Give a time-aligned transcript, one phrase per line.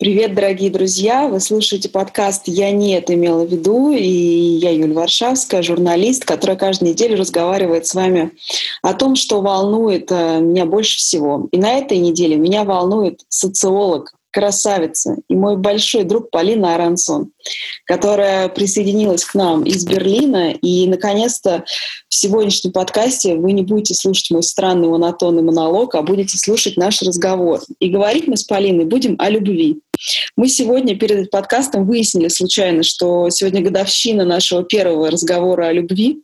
[0.00, 1.28] Привет, дорогие друзья!
[1.28, 6.56] Вы слушаете подкаст «Я не это имела в виду» и я Юлия Варшавская, журналист, которая
[6.56, 8.30] каждую неделю разговаривает с вами
[8.80, 11.48] о том, что волнует э, меня больше всего.
[11.52, 17.32] И на этой неделе меня волнует социолог, красавица и мой большой друг Полина Арансон,
[17.84, 20.52] которая присоединилась к нам из Берлина.
[20.52, 21.64] И, наконец-то,
[22.08, 27.02] в сегодняшнем подкасте вы не будете слушать мой странный монотонный монолог, а будете слушать наш
[27.02, 27.60] разговор.
[27.78, 29.80] И говорить мы с Полиной будем о любви.
[30.36, 36.22] Мы сегодня перед подкастом выяснили случайно, что сегодня годовщина нашего первого разговора о любви.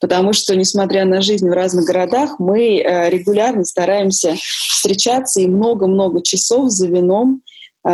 [0.00, 6.22] Потому что, несмотря на жизнь в разных городах, мы э, регулярно стараемся встречаться и много-много
[6.22, 7.42] часов за вином
[7.86, 7.90] э,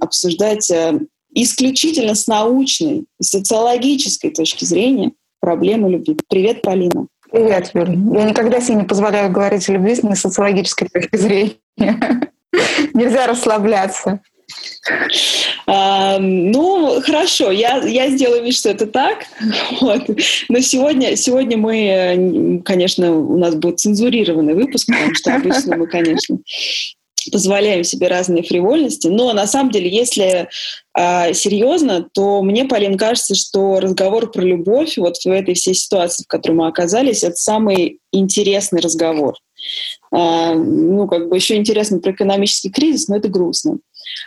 [0.00, 1.00] обсуждать э,
[1.34, 6.16] исключительно с научной, социологической точки зрения проблемы любви.
[6.28, 7.06] Привет, Полина.
[7.30, 7.92] Привет, Юля.
[8.20, 11.54] Я никогда себе не позволяю говорить о любви с социологической точки зрения.
[12.94, 14.20] Нельзя расслабляться.
[15.66, 19.26] Ну, хорошо, я, я сделаю вид, что это так.
[19.80, 20.02] Вот.
[20.48, 26.38] Но сегодня, сегодня мы, конечно, у нас будет цензурированный выпуск, потому что обычно мы, конечно,
[27.30, 29.08] позволяем себе разные фривольности.
[29.08, 30.48] Но на самом деле, если
[30.96, 36.24] э, серьезно, то мне, Полин, кажется, что разговор про любовь вот в этой всей ситуации,
[36.24, 39.34] в которой мы оказались, это самый интересный разговор.
[40.12, 43.78] Э, ну, как бы еще интересно про экономический кризис, но это грустно.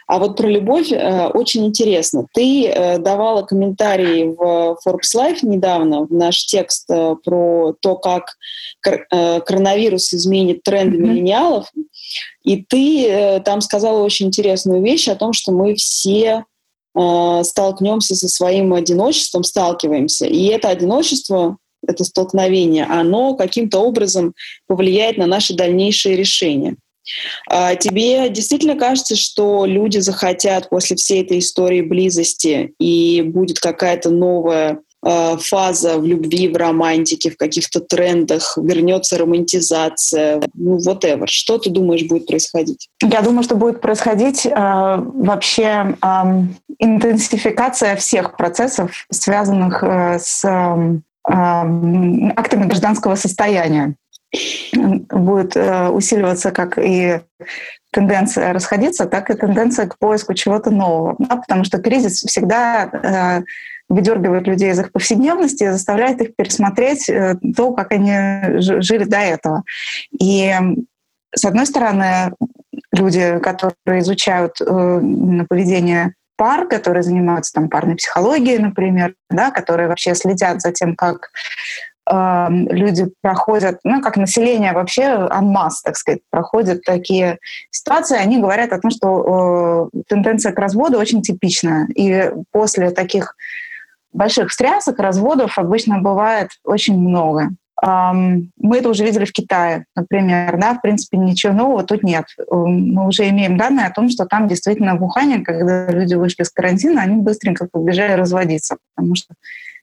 [0.07, 2.27] А вот про любовь э, очень интересно.
[2.33, 8.35] Ты э, давала комментарии в Forbes Life недавно, в наш текст э, про то, как
[8.81, 11.01] кор- э, коронавирус изменит тренды mm-hmm.
[11.01, 11.71] миллениалов.
[12.43, 16.45] И ты э, там сказала очень интересную вещь о том, что мы все
[16.95, 20.25] э, столкнемся со своим одиночеством, сталкиваемся.
[20.25, 21.57] И это одиночество
[21.87, 24.33] это столкновение, оно каким-то образом
[24.67, 26.77] повлияет на наши дальнейшие решения.
[27.49, 34.09] А тебе действительно кажется, что люди захотят после всей этой истории близости и будет какая-то
[34.09, 41.25] новая а, фаза в любви, в романтике, в каких-то трендах, вернется романтизация, ну, whatever.
[41.27, 42.87] Что ты думаешь будет происходить?
[43.01, 46.07] Я думаю, что будет происходить э, вообще э,
[46.79, 53.95] интенсификация всех процессов, связанных э, с э, актами гражданского состояния
[54.73, 57.21] будет э, усиливаться как и
[57.91, 61.15] тенденция расходиться, так и тенденция к поиску чего-то нового.
[61.19, 63.43] Да, потому что кризис всегда э,
[63.89, 69.17] выдергивает людей из их повседневности и заставляет их пересмотреть э, то, как они жили до
[69.17, 69.63] этого.
[70.19, 70.51] И
[71.35, 72.33] с одной стороны,
[72.91, 80.61] люди, которые изучают поведение пар, которые занимаются там парной психологией, например, да, которые вообще следят
[80.61, 81.31] за тем, как
[82.09, 87.37] люди проходят, ну, как население вообще анмас, так сказать, проходят такие
[87.71, 91.87] ситуации, они говорят о том, что э, тенденция к разводу очень типичная.
[91.95, 93.35] И после таких
[94.11, 97.51] больших встрясок разводов обычно бывает очень много.
[97.83, 102.25] Эм, мы это уже видели в Китае, например, да, в принципе, ничего нового тут нет.
[102.49, 106.49] Мы уже имеем данные о том, что там действительно в Ухане, когда люди вышли с
[106.49, 109.33] карантина, они быстренько побежали разводиться, потому что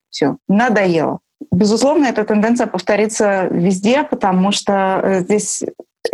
[0.08, 1.20] все, надоело.
[1.52, 5.64] Безусловно, эта тенденция повторится везде, потому что э, здесь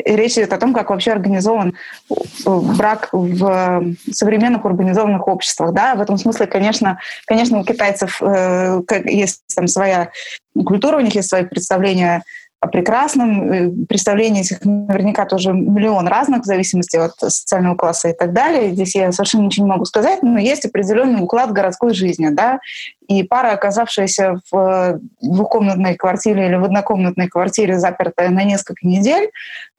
[0.05, 1.75] речь идет о том, как вообще организован
[2.11, 2.15] э,
[2.47, 5.73] брак в современных урбанизованных обществах.
[5.73, 5.95] Да?
[5.95, 10.11] В этом смысле, конечно, конечно, у китайцев э, есть там своя
[10.55, 12.25] культура, у них есть свои представления
[12.61, 13.53] о прекрасном.
[13.53, 18.73] Э, этих наверняка тоже миллион разных в зависимости от социального класса и так далее.
[18.73, 22.29] Здесь я совершенно ничего не могу сказать, но есть определенный уклад городской жизни.
[22.31, 22.59] Да?
[23.09, 29.31] И пара, оказавшаяся в двухкомнатной квартире или в однокомнатной квартире, запертая на несколько недель,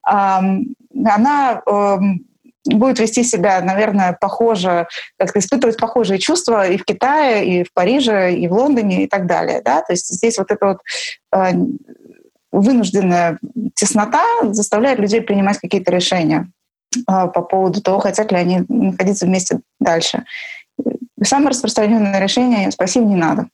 [0.02, 2.26] она эм,
[2.64, 4.88] будет вести себя, наверное, похоже,
[5.18, 9.26] как испытывать похожие чувства и в Китае, и в Париже, и в Лондоне, и так
[9.26, 9.62] далее.
[9.64, 9.82] Да?
[9.82, 10.78] То есть здесь вот это вот
[11.32, 11.52] э,
[12.52, 13.38] вынужденная
[13.74, 16.50] теснота заставляет людей принимать какие-то решения
[17.06, 20.24] а, по поводу того, хотят ли они находиться вместе дальше.
[21.22, 23.48] Самое распространенное решение— спасибо, не надо.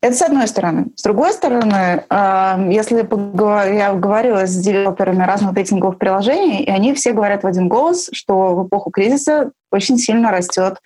[0.00, 0.86] Это с одной стороны.
[0.94, 7.12] С другой стороны, а, если я говорила с девелоперами разных дейтинговых приложений, и они все
[7.12, 10.78] говорят в один голос, что в эпоху кризиса очень сильно растет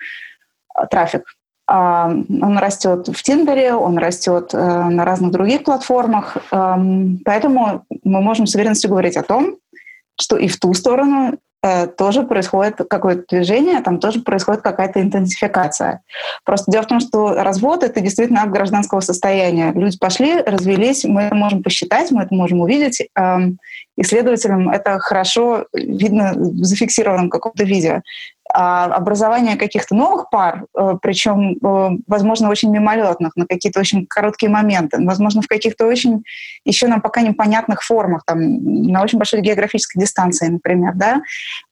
[0.74, 1.24] а, трафик.
[1.68, 6.36] Он растет в Тиндере, он растет на разных других платформах.
[6.50, 9.56] Поэтому мы можем с уверенностью говорить о том,
[10.20, 16.00] что и в ту сторону Э, тоже происходит какое-то движение, там тоже происходит какая-то интенсификация.
[16.44, 19.70] Просто дело в том, что развод— это действительно акт гражданского состояния.
[19.72, 23.06] Люди пошли, развелись, мы это можем посчитать, мы это можем увидеть.
[23.14, 23.58] Эм,
[23.96, 28.02] исследователям это хорошо видно в зафиксированном каком-то виде.
[28.54, 34.50] А образование каких-то новых пар, э, причем, э, возможно, очень мимолетных, на какие-то очень короткие
[34.50, 36.22] моменты, возможно, в каких-то очень
[36.64, 38.40] еще нам пока непонятных формах, там,
[38.88, 41.22] на очень большой географической дистанции, например, да,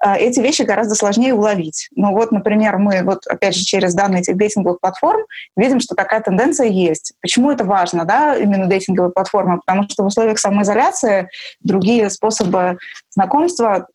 [0.05, 1.88] э, эти вещи гораздо сложнее уловить.
[1.97, 5.21] Ну вот, например, мы вот, опять же, через данные этих дейтинговых платформ
[5.56, 7.12] видим, что такая тенденция есть.
[7.21, 9.59] Почему это важно, да, именно дейтинговые платформы?
[9.59, 11.29] Потому что в условиях самоизоляции
[11.61, 12.79] другие способы
[13.11, 13.87] знакомства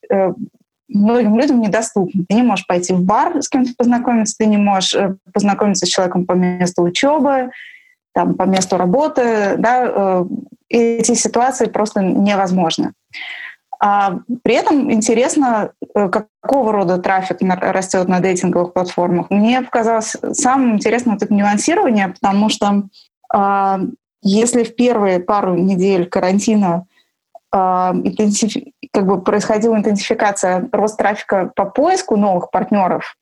[0.88, 2.26] многим людям недоступны.
[2.28, 5.90] Ты не можешь пойти в бар с кем-то познакомиться, ты не можешь э, познакомиться с
[5.90, 7.52] человеком по месту учебы,
[8.14, 9.56] там, по месту работы.
[9.58, 9.86] Да?
[9.86, 10.26] Э,
[10.70, 12.94] эти ситуации просто невозможны.
[13.80, 19.30] А при этом интересно, э, какого рода трафик растет на дейтинговых платформах.
[19.30, 22.84] Мне показалось самым интересным вот это нюансирование, потому что
[23.34, 23.78] э,
[24.22, 26.86] если в первые пару недель карантина
[27.54, 27.92] э,
[28.96, 33.18] как бы происходила интенсификация рост трафика по поиску новых партнеров,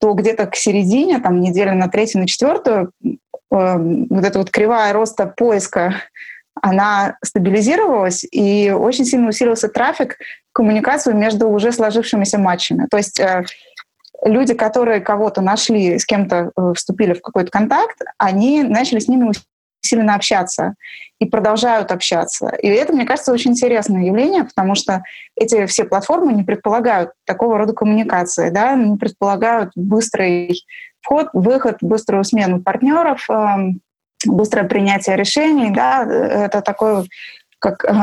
[0.00, 3.16] то где-то к середине, там недели на третью, на четвертую, э,
[3.50, 5.94] вот эта вот кривая роста поиска,
[6.60, 10.18] она стабилизировалась, и очень сильно усилился трафик,
[10.52, 12.88] коммуникацию между уже сложившимися матчами.
[12.90, 13.44] То есть э,
[14.24, 19.30] люди, которые кого-то нашли, с кем-то э, вступили в какой-то контакт, они начали с ними
[19.80, 20.74] сильно общаться
[21.18, 22.48] и продолжают общаться.
[22.60, 25.02] И это, мне кажется, очень интересное явление, потому что
[25.36, 30.62] эти все платформы не предполагают такого рода коммуникации, да, не предполагают быстрый
[31.00, 33.80] вход, выход, быструю смену партнеров, эм,
[34.26, 37.06] быстрое принятие решений, да, это такой
[37.58, 37.94] как э,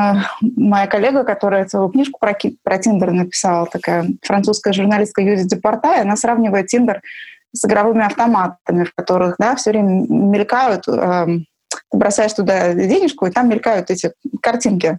[0.42, 6.16] моя коллега, которая целую книжку про, про Тиндер написала, такая французская журналистка Юзи Депорта, она
[6.16, 7.02] сравнивает Тиндер
[7.54, 11.28] с игровыми автоматами, в которых да, все время мелькают э,
[11.94, 14.12] ты бросаешь туда денежку, и там мелькают эти
[14.42, 14.98] картинки.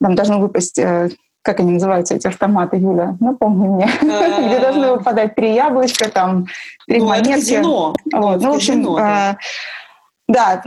[0.00, 1.10] Там должно выпасть э,
[1.42, 3.16] как они называются, эти автоматы, Юля?
[3.20, 3.90] Напомни мне.
[4.00, 6.46] Где должны выпадать три яблочка, там,
[6.86, 7.58] три ну, монетки.
[7.60, 9.36] Ну, в общем, э,
[10.28, 10.62] да,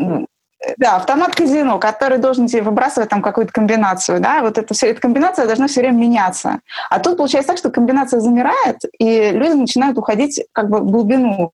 [0.77, 4.99] да, автомат казино, который должен тебе выбрасывать там какую-то комбинацию, да, вот это все, эта
[4.99, 6.59] комбинация должна все время меняться.
[6.89, 11.53] А тут получается так, что комбинация замирает, и люди начинают уходить как бы в глубину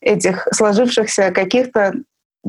[0.00, 1.92] этих сложившихся каких-то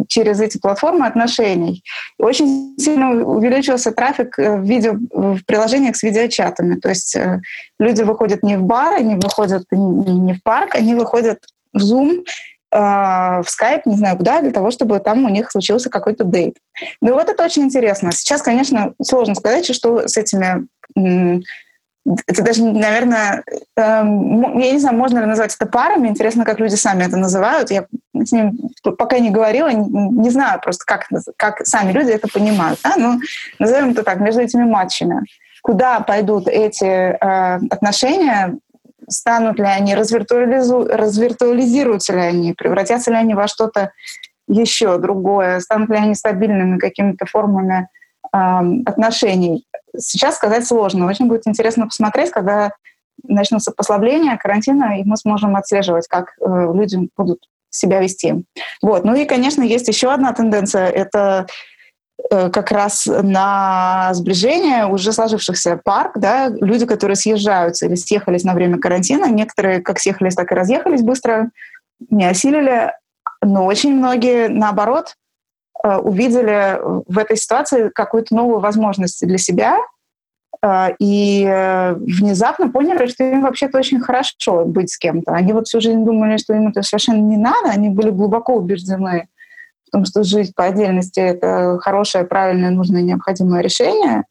[0.08, 1.84] через эти платформы отношений.
[2.18, 6.76] очень сильно увеличился трафик э, в, видео, в приложениях с видеочатами.
[6.76, 7.42] То есть э,
[7.80, 11.40] люди выходят не в бар, они выходят не в парк, они выходят
[11.74, 12.24] в Zoom,
[12.72, 16.58] э, в Skype, не знаю куда, для того, чтобы там у них случился какой-то дейт.
[17.02, 18.12] Ну вот это очень интересно.
[18.12, 20.68] Сейчас, конечно, сложно сказать, что с этими
[22.06, 23.44] это даже, наверное,
[23.77, 26.07] эм, я не знаю, можно ли назвать это парами.
[26.07, 27.69] Интересно, как люди сами это называют.
[27.69, 28.57] Я с ним
[28.98, 31.07] пока не говорила, не, знаю просто, как,
[31.38, 32.80] как сами люди это понимают.
[32.83, 32.94] Да?
[32.98, 33.19] Ну,
[33.59, 35.21] назовем это так, между этими матчами.
[35.62, 38.57] Куда пойдут эти э, отношения,
[39.07, 43.92] станут ли они, развиртуализу, развиртуализируются ли они, превратятся ли они во что-то
[44.48, 47.89] еще другое, станут ли они стабильными какими-то формами
[48.33, 48.38] э,
[48.88, 49.68] отношений
[49.98, 51.08] сейчас сказать сложно.
[51.08, 52.72] Очень будет интересно посмотреть, когда
[53.24, 58.46] начнутся послабления карантина, и мы сможем отслеживать, как э, люди будут себя вести.
[58.82, 59.06] Вот.
[59.06, 60.88] Ну и, конечно, есть еще одна тенденция.
[60.88, 61.48] Это
[62.30, 68.54] э, как раз на сближение уже сложившихся пар, да, люди, которые съезжаются или съехались на
[68.54, 71.51] время карантина, некоторые как съехались, так и разъехались быстро,
[72.10, 72.92] не осилили,
[73.42, 75.15] но очень многие, наоборот,
[75.84, 79.80] увидели в этой ситуации какую-то новую возможность для себя
[80.64, 85.34] э, и э, внезапно поняли, что им вообще-то очень хорошо быть с кем-то.
[85.34, 89.28] Они вот всю жизнь думали, что им это совершенно не надо, они были глубоко убеждены
[89.88, 94.24] в том, что жить по отдельности— это хорошее, правильное, нужное, необходимое решение.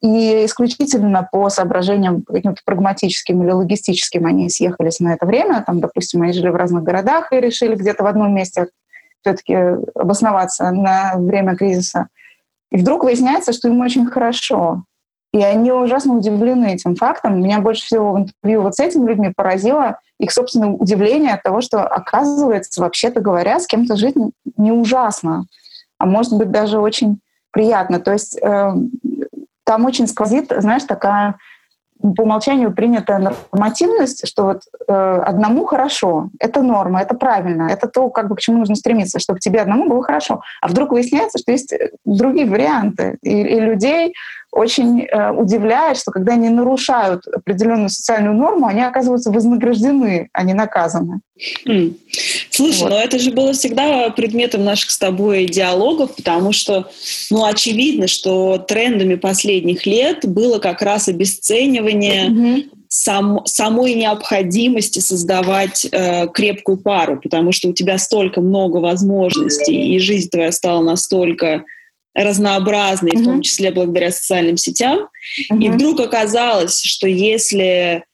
[0.00, 5.64] И исключительно по соображениям каким-то прагматическим или логистическим они съехались на это время.
[5.66, 8.68] Там, допустим, они жили в разных городах и решили где-то в одном месте
[9.24, 9.54] все-таки
[9.94, 12.08] обосноваться на время кризиса.
[12.70, 14.84] И вдруг выясняется, что им очень хорошо.
[15.32, 17.40] И они ужасно удивлены этим фактом.
[17.40, 21.60] Меня больше всего в интервью вот с этими людьми поразило их собственное удивление от того,
[21.60, 24.14] что, оказывается, вообще-то говоря, с кем-то жить
[24.56, 25.46] не ужасно,
[25.98, 27.18] а может быть даже очень
[27.50, 27.98] приятно.
[27.98, 28.72] То есть э,
[29.64, 31.36] там очень сквозит, знаешь, такая
[32.12, 38.10] по умолчанию принята нормативность, что вот э, одному хорошо, это норма, это правильно, это то,
[38.10, 40.42] как бы к чему нужно стремиться, чтобы тебе одному было хорошо.
[40.60, 44.14] А вдруг выясняется, что есть э, другие варианты, и, и людей
[44.54, 50.54] очень э, удивляет, что когда они нарушают определенную социальную норму, они оказываются вознаграждены, а не
[50.54, 51.20] наказаны.
[51.66, 51.94] Mm.
[52.50, 52.90] Слушай, вот.
[52.90, 56.88] но это же было всегда предметом наших с тобой диалогов, потому что,
[57.30, 62.64] ну, очевидно, что трендами последних лет было как раз обесценивание mm-hmm.
[62.86, 69.98] сам, самой необходимости создавать э, крепкую пару, потому что у тебя столько много возможностей, и
[69.98, 71.64] жизнь твоя стала настолько
[72.14, 73.22] разнообразной, mm-hmm.
[73.22, 75.08] в том числе благодаря социальным сетям.
[75.50, 75.62] Mm-hmm.
[75.62, 78.04] И вдруг оказалось, что если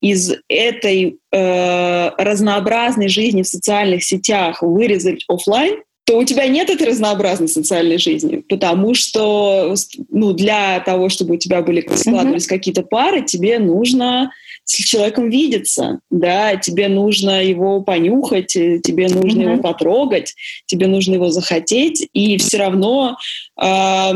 [0.00, 6.86] из этой э, разнообразной жизни в социальных сетях вырезать офлайн, то у тебя нет этой
[6.86, 9.74] разнообразной социальной жизни, потому что
[10.08, 12.48] ну, для того, чтобы у тебя были складывались mm-hmm.
[12.48, 14.30] какие-то пары, тебе нужно
[14.66, 19.52] с человеком видеться, да, тебе нужно его понюхать, э, тебе нужно mm-hmm.
[19.52, 20.34] его потрогать,
[20.66, 23.16] тебе нужно его захотеть, и все равно
[23.60, 24.12] э,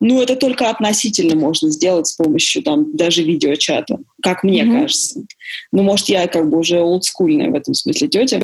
[0.00, 4.80] ну, это только относительно можно сделать с помощью там даже видеочата, как мне mm-hmm.
[4.80, 5.20] кажется.
[5.72, 8.40] Ну, может, я как бы уже олдскульная в этом смысле тетя.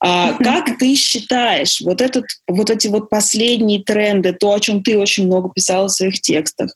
[0.00, 4.98] А, как ты считаешь, вот, этот, вот эти вот последние тренды, то, о чем ты
[4.98, 6.70] очень много писала в своих текстах,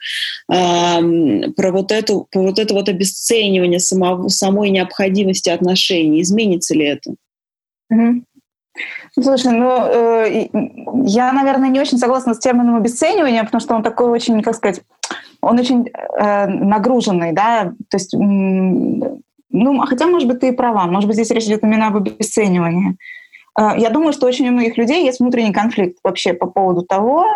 [0.51, 1.01] а,
[1.57, 7.15] про вот, эту, про вот это вот обесценивание самого, самой необходимости отношений, изменится ли это?
[7.93, 8.23] Mm-hmm.
[9.21, 10.49] Слушай, ну, э,
[11.07, 14.81] я, наверное, не очень согласна с термином обесценивания, потому что он такой очень, как сказать,
[15.45, 21.07] он очень э, нагруженный, да, то есть, ну, хотя, может быть, ты и права, может
[21.07, 22.97] быть, здесь речь идет именно об обесценивании.
[23.59, 27.27] Э, я думаю, что очень у многих людей есть внутренний конфликт вообще по поводу того,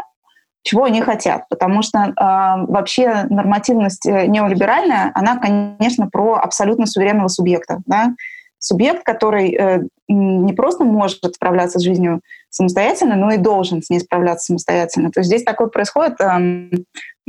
[0.63, 7.29] чего они хотят, потому что э, вообще нормативность э, неолиберальная, она, конечно, про абсолютно суверенного
[7.29, 8.15] субъекта, да,
[8.59, 14.01] субъект, который э, не просто может справляться с жизнью самостоятельно, но и должен с ней
[14.01, 15.11] справляться самостоятельно.
[15.11, 16.71] То есть здесь такой происходит э,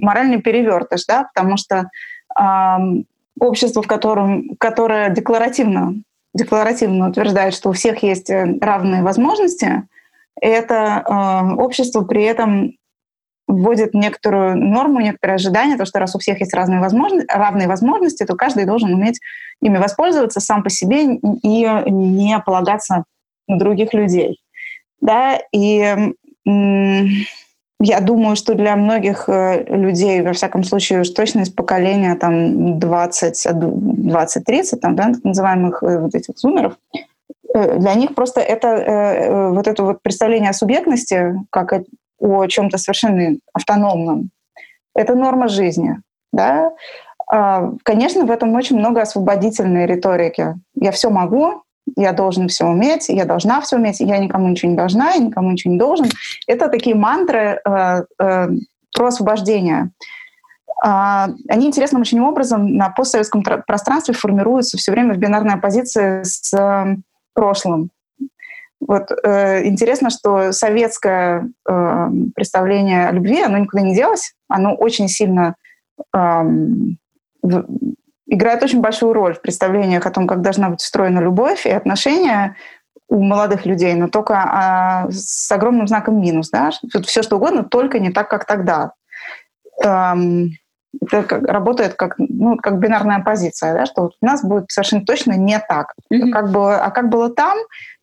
[0.01, 1.89] моральный перевертыш, да, потому что
[2.39, 2.77] э,
[3.39, 5.95] общество, в котором, которое декларативно,
[6.33, 9.83] декларативно утверждает, что у всех есть э, равные возможности,
[10.41, 12.73] это э, общество при этом
[13.47, 18.23] вводит некоторую норму, некоторое ожидание, то, что раз у всех есть разные возможности, равные возможности,
[18.23, 19.19] то каждый должен уметь
[19.59, 23.05] ими воспользоваться сам по себе и не полагаться
[23.47, 24.39] на других людей.
[25.01, 25.39] Да?
[25.51, 26.13] И
[27.81, 32.77] я думаю, что для многих э, людей, во всяком случае, уж точно из поколения там
[32.77, 36.73] 20, 20-30, там, да, так называемых э, вот этих зумеров,
[37.55, 41.73] э, для них просто это вот это вот представление о субъектности, как
[42.19, 44.29] о чем-то совершенно автономном.
[44.93, 46.01] Это норма жизни.
[46.33, 46.73] Да?
[47.31, 50.55] А, конечно, в этом очень много освободительной риторики.
[50.75, 51.63] Я все могу,
[51.95, 55.51] я должен все уметь, я должна все уметь, я никому ничего не должна, я никому
[55.51, 56.07] ничего не должен.
[56.47, 58.47] Это такие мантры э, э,
[58.95, 59.91] про освобождение.
[60.85, 66.53] Э, они интересным очень образом на постсоветском пространстве формируются все время в бинарной оппозиции с
[66.53, 66.97] э,
[67.33, 67.89] прошлым.
[68.79, 75.09] Вот э, интересно, что советское э, представление о любви, оно никуда не делось, оно очень
[75.09, 75.55] сильно
[76.15, 76.41] э,
[78.29, 82.55] играет очень большую роль в представлениях о том, как должна быть устроена любовь и отношения
[83.07, 86.69] у молодых людей, но только а, с огромным знаком минус, да,
[87.03, 88.93] все что угодно, только не так, как тогда.
[89.83, 90.51] Эм,
[91.01, 95.05] это как, работает как, ну, как бинарная позиция, да, что вот у нас будет совершенно
[95.05, 95.93] точно не так.
[96.13, 96.31] Mm-hmm.
[96.31, 97.57] Как было, а как было там,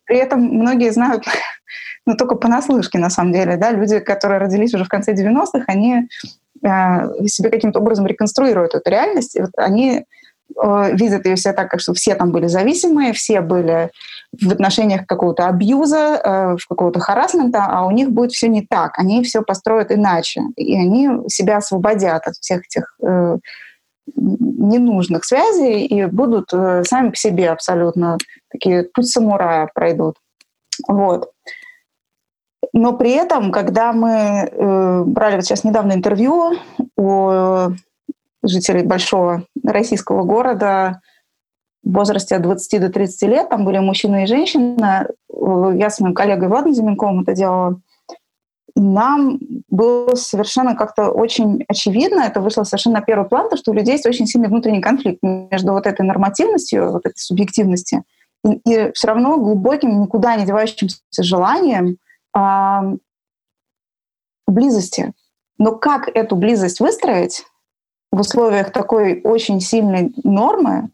[0.04, 1.24] при этом многие знают,
[2.06, 6.08] ну, только понаслышке, на самом деле, да, люди, которые родились уже в конце 90-х, они
[6.62, 10.04] э, себе каким-то образом реконструируют эту реальность, вот они
[10.62, 13.90] э, видят ее все так, как что все там были зависимые, все были
[14.32, 19.24] в отношениях какого-то абьюза, э, какого-то харасмента, а у них будет все не так, они
[19.24, 23.36] все построят иначе, и они себя освободят от всех этих э,
[24.14, 28.16] ненужных связей и будут э, сами по себе абсолютно
[28.48, 30.14] такие путь самурая пройдут.
[30.86, 31.30] Вот.
[32.76, 36.56] Но при этом, когда мы э, брали вот сейчас недавно интервью
[36.98, 37.70] у
[38.42, 41.00] жителей большого российского города
[41.82, 46.00] в возрасте от 20 до 30 лет, там были мужчина и женщина, э, я с
[46.00, 47.80] моим коллегой Владом Зименковым это делала,
[48.74, 49.38] нам
[49.70, 53.92] было совершенно как-то очень очевидно, это вышло совершенно на первый план, то, что у людей
[53.92, 58.02] есть очень сильный внутренний конфликт между вот этой нормативностью, вот этой субъективностью,
[58.44, 61.96] и, и все равно глубоким, никуда не девающимся желанием
[64.46, 65.12] близости.
[65.58, 67.44] Но как эту близость выстроить,
[68.12, 70.90] в условиях такой очень сильной нормы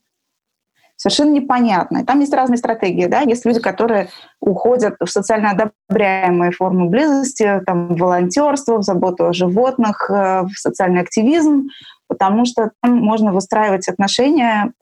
[1.03, 2.07] совершенно непонятно.
[2.07, 3.07] Там есть разные стратегии.
[3.07, 3.21] Да?
[3.21, 4.09] Есть люди, которые
[4.41, 10.53] уходят в социально одобряемые формы близости, там, в волонтерство, в заботу о животных, э, в
[10.55, 11.69] социальный активизм,
[12.07, 14.73] потому что там можно выстраивать отношения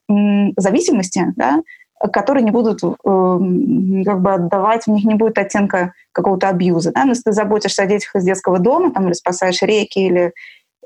[0.57, 1.63] зависимости, да,
[2.09, 6.93] которые не будут э, как бы отдавать, у них не будет оттенка какого-то абьюза.
[6.93, 7.05] Да?
[7.05, 10.33] Но если ты заботишься о детях из детского дома, там, или спасаешь реки, или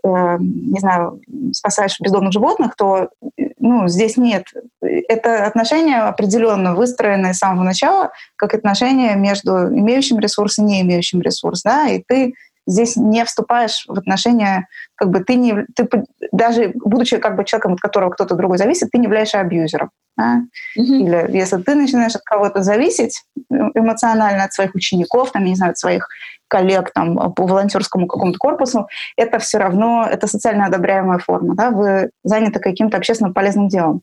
[0.04, 1.21] э, не знаю,
[1.52, 3.11] спасаешь бездомных животных, то
[3.59, 4.44] ну, здесь нет.
[4.80, 11.21] Это отношения определенно выстроены с самого начала, как отношения между имеющим ресурс и не имеющим
[11.21, 11.62] ресурс.
[11.62, 11.87] Да?
[11.88, 12.35] И ты
[12.66, 15.88] здесь не вступаешь в отношения, как бы ты не, ты
[16.33, 19.90] даже будучи как бы человеком, от которого кто-то другой зависит, ты не являешься абьюзером.
[20.16, 20.42] Да?
[20.78, 20.83] Mm-hmm.
[20.83, 25.73] Или если ты начинаешь от кого-то зависеть эмоционально, от своих учеников, там, я не знаю,
[25.73, 26.09] от своих
[26.49, 31.54] коллег там, по волонтерскому какому-то корпусу, это все равно, это социально одобряемая форма.
[31.56, 31.71] Да?
[31.71, 34.02] Вы заняты каким-то общественно полезным делом.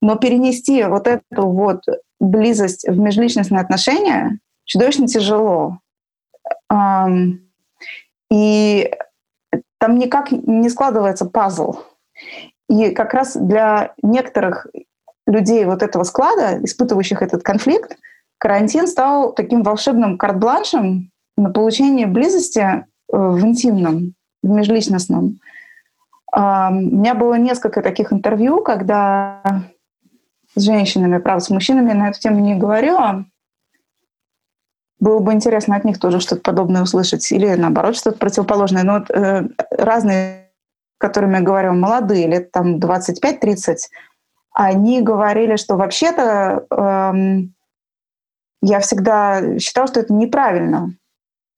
[0.00, 1.82] Но перенести вот эту вот
[2.18, 5.78] близость в межличностные отношения чудовищно тяжело.
[8.32, 8.90] И
[9.78, 11.80] там никак не складывается пазл.
[12.68, 14.66] И как раз для некоторых
[15.26, 17.98] людей вот этого склада, испытывающих этот конфликт,
[18.38, 25.38] карантин стал таким волшебным карт-бланшем на получение близости э, в интимном, в межличностном.
[26.34, 29.42] У меня было несколько таких интервью, когда
[30.54, 33.26] с женщинами, правда, с мужчинами на эту тему не говорила,
[35.02, 38.84] было бы интересно от них тоже что-то подобное услышать, или наоборот что-то противоположное.
[38.84, 40.50] Но вот, э, разные,
[40.98, 43.88] которыми я говорю, молодые, лет там 25-30,
[44.52, 47.52] они говорили, что вообще-то эм,
[48.62, 50.94] я всегда считала, что это неправильно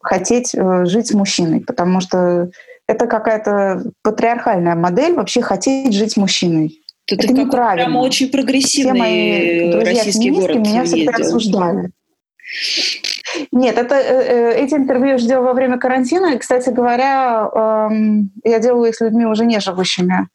[0.00, 2.48] хотеть э, жить с мужчиной, потому что
[2.88, 6.80] это какая-то патриархальная модель вообще хотеть жить с мужчиной.
[7.06, 7.84] Это, это неправильно.
[7.84, 11.90] Прямо очень прогрессивный Все мои друзья российский город меня всегда осуждали.
[13.52, 16.34] Нет, это, э, э, эти интервью я делала во время карантина.
[16.34, 20.28] И, кстати говоря, эм, я делала их с людьми уже не живущими.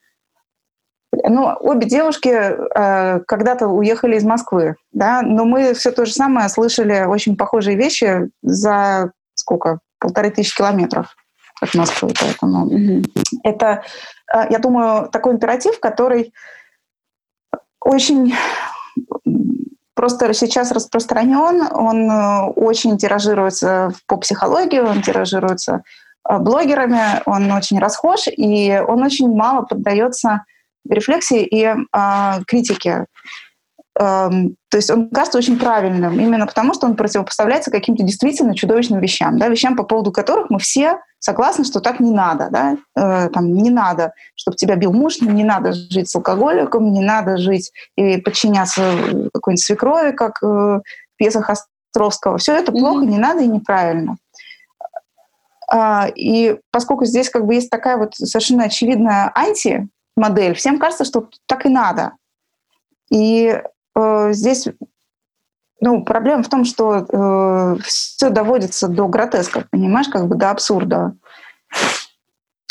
[1.12, 6.50] Ну, обе девушки э, когда-то уехали из Москвы, да, но мы все то же самое
[6.50, 9.80] слышали очень похожие вещи за сколько?
[10.00, 11.16] Полторы тысячи километров
[11.62, 12.14] от Москвы.
[12.20, 13.06] Поэтому mm-hmm.
[13.44, 13.84] это,
[14.50, 16.32] я думаю, такой императив, который
[17.82, 18.34] очень
[20.00, 25.82] просто сейчас распространен, он э, очень тиражируется по психологии, он тиражируется
[26.30, 30.46] э, блогерами, он очень расхож, и он очень мало поддается
[30.90, 33.08] рефлексии и э, критике.
[34.00, 39.38] То есть он кажется очень правильным, именно потому что он противопоставляется каким-то действительно чудовищным вещам,
[39.38, 42.48] да, вещам, по поводу которых мы все согласны, что так не надо.
[42.50, 42.78] Да?
[42.96, 47.36] Э, там, не надо, чтобы тебя бил муж, не надо жить с алкоголиком, не надо
[47.38, 48.82] жить и подчиняться
[49.34, 50.82] какой-нибудь свекрови, как э, в
[51.18, 52.38] пьесах Островского.
[52.38, 52.80] Все это mm-hmm.
[52.80, 54.16] плохо, не надо и неправильно.
[55.70, 61.28] А, и поскольку здесь как бы есть такая вот совершенно очевидная антимодель, всем кажется, что
[61.48, 62.14] так и надо.
[63.12, 63.64] И Э,
[64.32, 64.68] здесь
[65.82, 71.14] ну, проблема в том, что э, все доводится до гротеска, понимаешь, как бы до абсурда.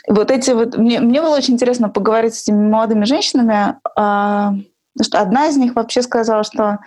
[0.06, 0.76] Вот эти вот...
[0.76, 4.62] Мне, мне было очень интересно поговорить с этими молодыми женщинами, э,
[5.02, 6.80] что одна из них вообще сказала, что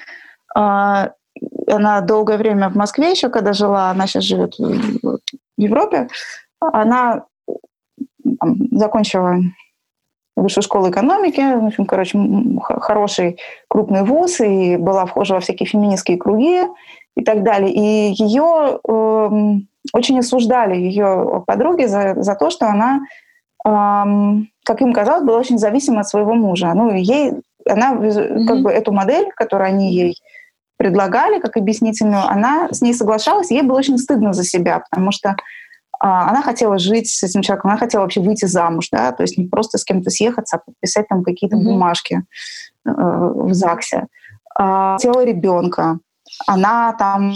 [0.56, 1.10] э,
[1.68, 5.20] она долгое время в Москве еще, когда жила, она сейчас живет в, в
[5.58, 6.08] Европе,
[6.60, 7.24] она
[8.40, 9.38] там, закончила
[10.36, 12.18] высшую школу экономики, в общем, короче,
[12.62, 16.62] хороший крупный вуз, и была вхожа во всякие феминистские круги
[17.16, 17.72] и так далее.
[17.74, 23.02] И ее э, эм, очень осуждали, ее подруги, за, за то, что она,
[23.66, 26.74] э, как им казалось, была очень зависима от своего мужа.
[26.74, 27.34] Ну, ей,
[27.68, 28.46] она mm-hmm.
[28.46, 30.16] как бы эту модель, которую они ей
[30.78, 35.36] предлагали как объяснительную, она с ней соглашалась, ей было очень стыдно за себя, потому что
[36.04, 39.48] она хотела жить с этим человеком, она хотела вообще выйти замуж, да, то есть не
[39.48, 41.64] просто с кем-то съехаться, а подписать там какие-то mm-hmm.
[41.64, 42.24] бумажки
[42.86, 44.08] э, в ЗАГСе.
[44.56, 46.00] А, хотела ребенка.
[46.48, 47.34] Она там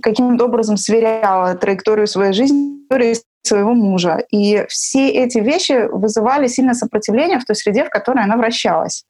[0.00, 2.72] каким-то образом сверяла траекторию своей жизни
[3.14, 4.24] с своего мужа.
[4.30, 9.04] И все эти вещи вызывали сильное сопротивление в той среде, в которой она вращалась.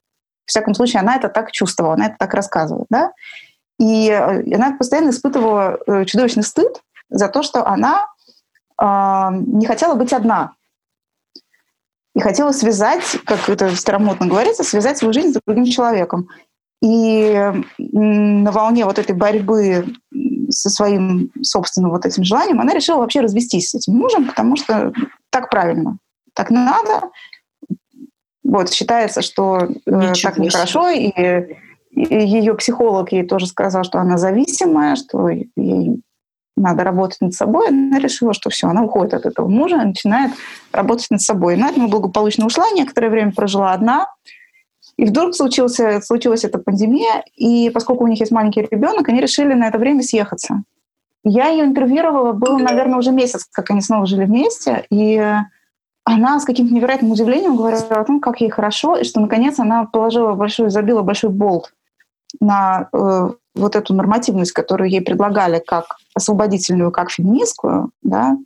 [0.47, 2.87] В всяком случае, она это так чувствовала, она это так рассказывала.
[2.89, 3.13] Да?
[3.79, 6.81] И э, она постоянно испытывала э, чудовищный стыд
[7.11, 8.07] за то, что она
[8.83, 10.55] не хотела быть одна.
[12.15, 16.29] И хотела связать, как это старомодно говорится, связать свою жизнь с другим человеком.
[16.83, 19.87] И на волне вот этой борьбы
[20.51, 24.93] со своим собственным вот этим желанием она решила вообще развестись с этим мужем, потому что
[25.31, 25.99] так правильно,
[26.35, 27.09] так надо.
[28.43, 31.09] Вот, считается, что э, так нехорошо, и,
[31.93, 36.03] и ее психолог ей тоже сказал, что она зависимая, что ей
[36.57, 37.69] надо работать над собой.
[37.69, 40.33] Она решила, что все, она уходит от этого мужа, начинает
[40.73, 41.55] работать над собой.
[41.55, 44.07] И на этом благополучно ушла, некоторое время прожила одна.
[44.97, 49.55] И вдруг случился, случилась эта пандемия, и поскольку у них есть маленький ребенок, они решили
[49.55, 50.63] на это время съехаться.
[51.25, 55.19] Я ее интервьюировала, было, наверное, уже месяц, как они снова жили вместе, и
[56.05, 59.85] она с каким-то невероятным удивлением говорила о том, как ей хорошо, и что, наконец, она
[59.85, 61.73] положила большой, забила большой болт
[62.41, 68.37] на э, вот эту нормативность, которую ей предлагали как освободительную, как феминистскую, да,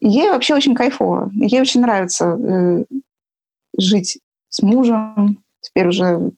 [0.00, 1.30] ей вообще очень кайфово.
[1.32, 2.84] Ей очень нравится э,
[3.78, 6.32] жить с мужем, теперь уже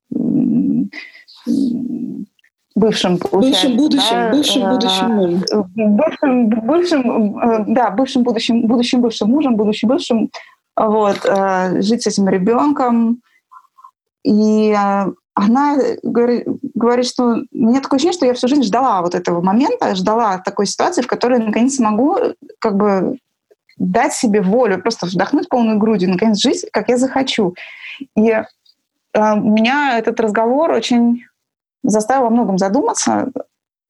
[2.75, 5.45] бывшим, бывшим будущим, да, бывшим э, будущим мужем.
[5.97, 10.31] Бывшим, бывшим, э, да, бывшим будущим, будущим бывшим мужем, будущим бывшим,
[10.77, 13.21] вот, э, жить с этим ребенком.
[14.25, 14.75] И
[15.35, 19.95] она говорит, говорит, что меня такое ощущение, что я всю жизнь ждала вот этого момента,
[19.97, 22.17] ждала такой ситуации, в которой наконец смогу
[22.61, 23.19] как бы
[23.77, 27.55] дать себе волю, просто вдохнуть полной грудью, наконец жить, как я захочу.
[28.17, 28.45] И э,
[29.15, 31.25] меня этот разговор очень
[31.83, 33.33] заставил во многом задуматься,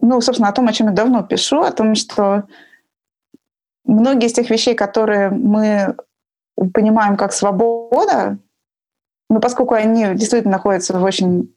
[0.01, 2.45] ну, собственно, о том, о чем я давно пишу, о том, что
[3.85, 5.95] многие из тех вещей, которые мы
[6.73, 8.39] понимаем как свобода,
[9.35, 11.53] но поскольку они действительно находятся в очень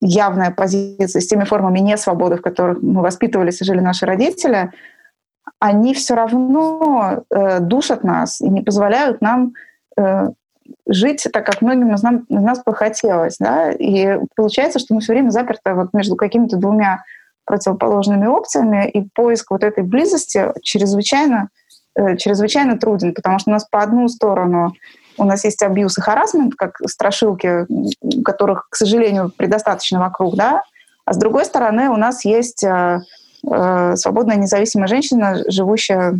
[0.00, 4.72] явной оппозиции с теми формами несвободы, в которых мы воспитывались и жили наши родители,
[5.60, 9.52] они все равно э, душат нас и не позволяют нам
[9.96, 10.30] э,
[10.88, 13.36] жить так, как многим из, нам, из нас бы хотелось.
[13.38, 13.70] Да?
[13.70, 17.04] И получается, что мы все время заперты вот между какими-то двумя
[17.44, 21.50] противоположными опциями, и поиск вот этой близости чрезвычайно,
[21.94, 24.72] э, чрезвычайно труден, потому что у нас по одну сторону
[25.20, 27.66] у нас есть абьюз и харасмент, как страшилки,
[28.24, 30.62] которых, к сожалению, предостаточно вокруг, да,
[31.04, 33.00] а с другой стороны у нас есть э,
[33.46, 36.18] э, свободная независимая женщина, живущая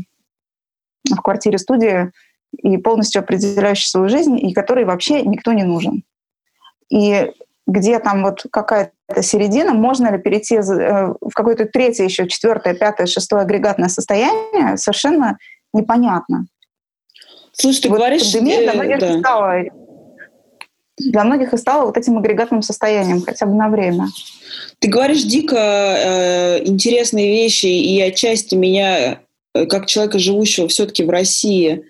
[1.11, 2.13] в квартире-студии,
[2.59, 6.03] и полностью определяющий свою жизнь, и которой вообще никто не нужен.
[6.91, 7.33] И
[7.67, 13.07] где там вот какая-то середина, можно ли перейти э, в какое-то третье, еще четвертое, пятое,
[13.07, 15.39] шестое агрегатное состояние, совершенно
[15.73, 16.47] непонятно.
[17.61, 18.23] Слушай, ты вот говоришь...
[18.23, 19.19] Пандемия для многих, да.
[19.19, 19.63] стала,
[20.99, 24.09] для многих и стала вот этим агрегатным состоянием, хотя бы на время.
[24.79, 29.21] Ты говоришь дико э, интересные вещи, и отчасти меня,
[29.55, 31.85] э, как человека, живущего все-таки в России,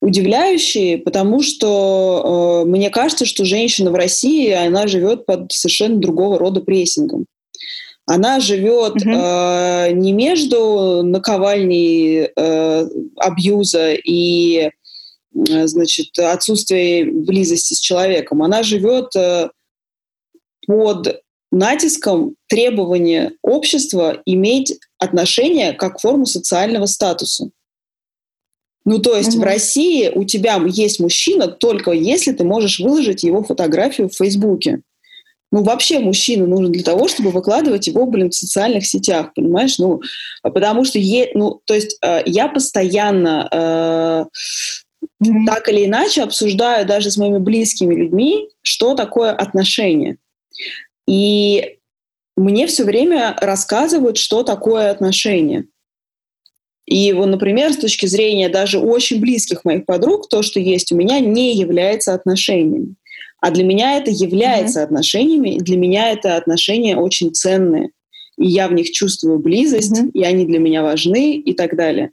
[0.00, 6.38] удивляющие, потому что э, мне кажется, что женщина в России, она живет под совершенно другого
[6.38, 7.26] рода прессингом.
[8.06, 14.70] Она живет mm э, не между наковальней э, абьюза и э,
[15.34, 18.42] значит, отсутствием близости с человеком.
[18.42, 19.50] Она живет э,
[20.66, 27.50] под натиском требования общества иметь отношения как форму социального статуса.
[28.84, 33.22] Ну, то есть mm в России у тебя есть мужчина только если ты можешь выложить
[33.22, 34.82] его фотографию в Фейсбуке.
[35.52, 39.78] Ну, вообще мужчина нужен для того, чтобы выкладывать его, блин, в социальных сетях, понимаешь?
[39.78, 40.00] Ну,
[40.42, 44.24] потому что, е, ну, то есть э, я постоянно э,
[45.22, 50.16] mm так или иначе обсуждаю даже с моими близкими людьми, что такое отношения.
[51.06, 51.76] И
[52.36, 55.66] мне все время рассказывают, что такое отношения.
[56.86, 60.96] И, вот, например, с точки зрения даже очень близких моих подруг, то, что есть у
[60.96, 62.96] меня, не является отношениями.
[63.40, 64.84] А для меня это является mm-hmm.
[64.84, 67.90] отношениями, и для меня это отношения очень ценные.
[68.38, 70.10] И я в них чувствую близость, mm-hmm.
[70.12, 72.10] и они для меня важны и так далее.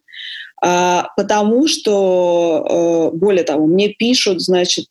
[0.61, 4.87] А, потому что, э, более того, мне пишут, значит,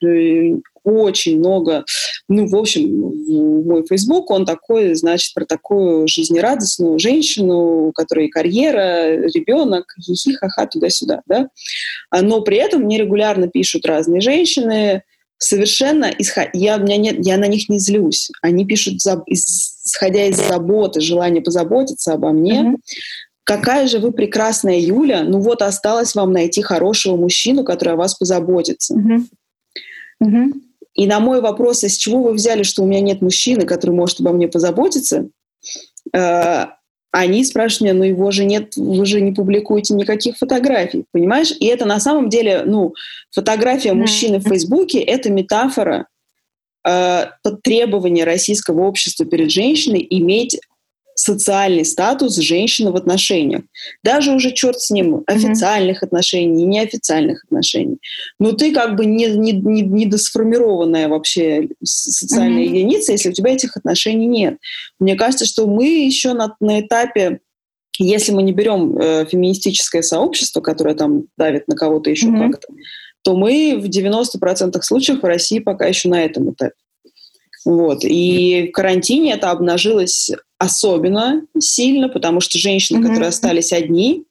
[0.85, 1.85] очень много,
[2.29, 9.17] ну, в общем, мой Facebook, он такой, значит, про такую жизнерадостную женщину, у которой карьера,
[9.35, 11.49] ребенок, хихи, ха-ха, туда-сюда, да.
[12.11, 15.03] А, но при этом мне регулярно пишут разные женщины,
[15.39, 16.49] совершенно исход...
[16.53, 18.31] я, у меня нет, я на них не злюсь.
[18.43, 19.23] Они пишут, за...
[19.27, 22.61] исходя из заботы, желания позаботиться обо мне.
[22.61, 22.77] Mm-hmm.
[23.49, 28.15] Какая же вы прекрасная Юля, ну вот осталось вам найти хорошего мужчину, который о вас
[28.15, 28.95] позаботится.
[28.95, 29.23] Mm-hmm.
[30.23, 30.53] Mm-hmm.
[30.93, 34.21] И на мой вопрос, из чего вы взяли, что у меня нет мужчины, который может
[34.21, 35.31] обо мне позаботиться,
[36.13, 36.67] э,
[37.11, 41.55] они спрашивают меня, ну его же нет, вы же не публикуете никаких фотографий, понимаешь?
[41.59, 42.93] И это на самом деле, ну,
[43.31, 46.07] фотография мужчины в Фейсбуке— это метафора
[46.87, 47.29] э,
[47.65, 50.61] требования российского общества перед женщиной иметь
[51.19, 53.63] социальный статус женщины в отношениях.
[54.05, 56.07] Даже уже черт с ним, официальных mm-hmm.
[56.07, 57.99] отношений, неофициальных отношений.
[58.39, 62.79] Но ты как бы не, не, не, недосформированная вообще социальная mm-hmm.
[62.79, 64.59] единица, если у тебя этих отношений нет.
[65.01, 67.41] Мне кажется, что мы еще на, на этапе
[68.01, 72.51] если мы не берем э, феминистическое сообщество, которое там давит на кого-то еще mm-hmm.
[72.53, 72.69] как-то,
[73.23, 76.77] то мы в 90% случаев в России пока еще на этом этапе.
[77.65, 78.05] Вот.
[78.05, 83.09] И в карантине это обнажилось особенно сильно, потому что женщины, mm-hmm.
[83.09, 84.25] которые остались одни,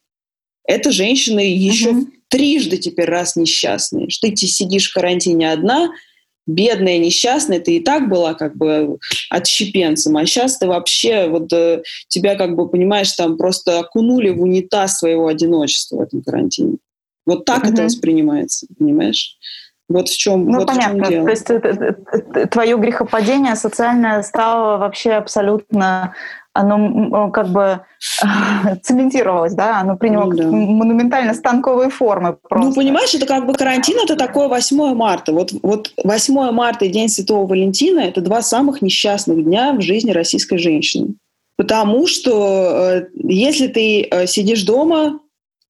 [0.66, 2.06] это женщины еще mm-hmm.
[2.30, 4.10] трижды теперь раз несчастные.
[4.10, 5.90] Что ты сидишь в карантине одна,
[6.46, 8.98] бедная, несчастная, ты и так была как бы
[9.30, 14.42] отщепенцем, а сейчас ты вообще, вот э, тебя как бы, понимаешь, там просто окунули в
[14.42, 16.78] унитаз своего одиночества в этом карантине.
[17.26, 17.74] Вот так mm-hmm.
[17.74, 19.38] это воспринимается, понимаешь?
[19.89, 21.04] Вот в чем, ну, вот понятно.
[21.04, 21.26] В чем дело.
[21.26, 26.13] То есть твое грехопадение социальное стало вообще абсолютно
[26.58, 27.82] оно как бы
[28.82, 30.45] цементировалось, да, оно приняло ну, да.
[30.47, 32.30] монументально станковые формы.
[32.30, 32.69] Ну, просто.
[32.69, 35.32] Ну, понимаешь, это как бы карантин, это такое 8 марта.
[35.32, 40.12] Вот, вот 8 марта и День Святого Валентина– это два самых несчастных дня в жизни
[40.12, 41.15] российской женщины.
[41.58, 45.19] Потому что э, если ты э, сидишь дома,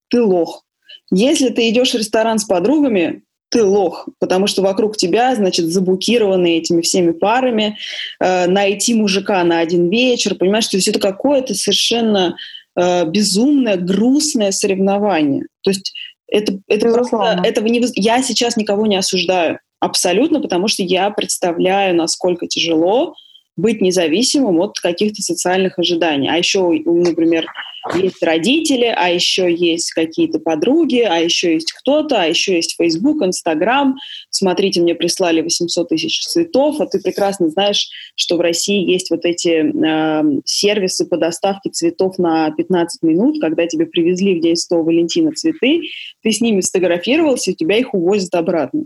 [0.09, 0.63] ты лох.
[1.11, 6.57] Если ты идешь в ресторан с подругами, ты лох, потому что вокруг тебя, значит, заблокированы
[6.57, 7.77] этими всеми парами,
[8.19, 12.35] э, найти мужика на один вечер, понимаешь, то есть это какое-то совершенно
[12.75, 15.45] э, безумное, грустное соревнование.
[15.61, 15.93] То есть
[16.27, 21.95] это, это просто, этого не, я сейчас никого не осуждаю абсолютно, потому что я представляю,
[21.95, 23.15] насколько тяжело
[23.57, 26.29] быть независимым от каких-то социальных ожиданий.
[26.29, 27.47] А еще, например,
[27.95, 33.23] есть родители, а еще есть какие-то подруги, а еще есть кто-то, а еще есть Facebook,
[33.23, 33.95] Instagram.
[34.29, 39.25] Смотрите, мне прислали 800 тысяч цветов, а ты прекрасно знаешь, что в России есть вот
[39.25, 44.83] эти э, сервисы по доставке цветов на 15 минут, когда тебе привезли в день 100
[44.83, 45.81] Валентина цветы,
[46.21, 48.83] ты с ними сфотографировался, и тебя их увозят обратно.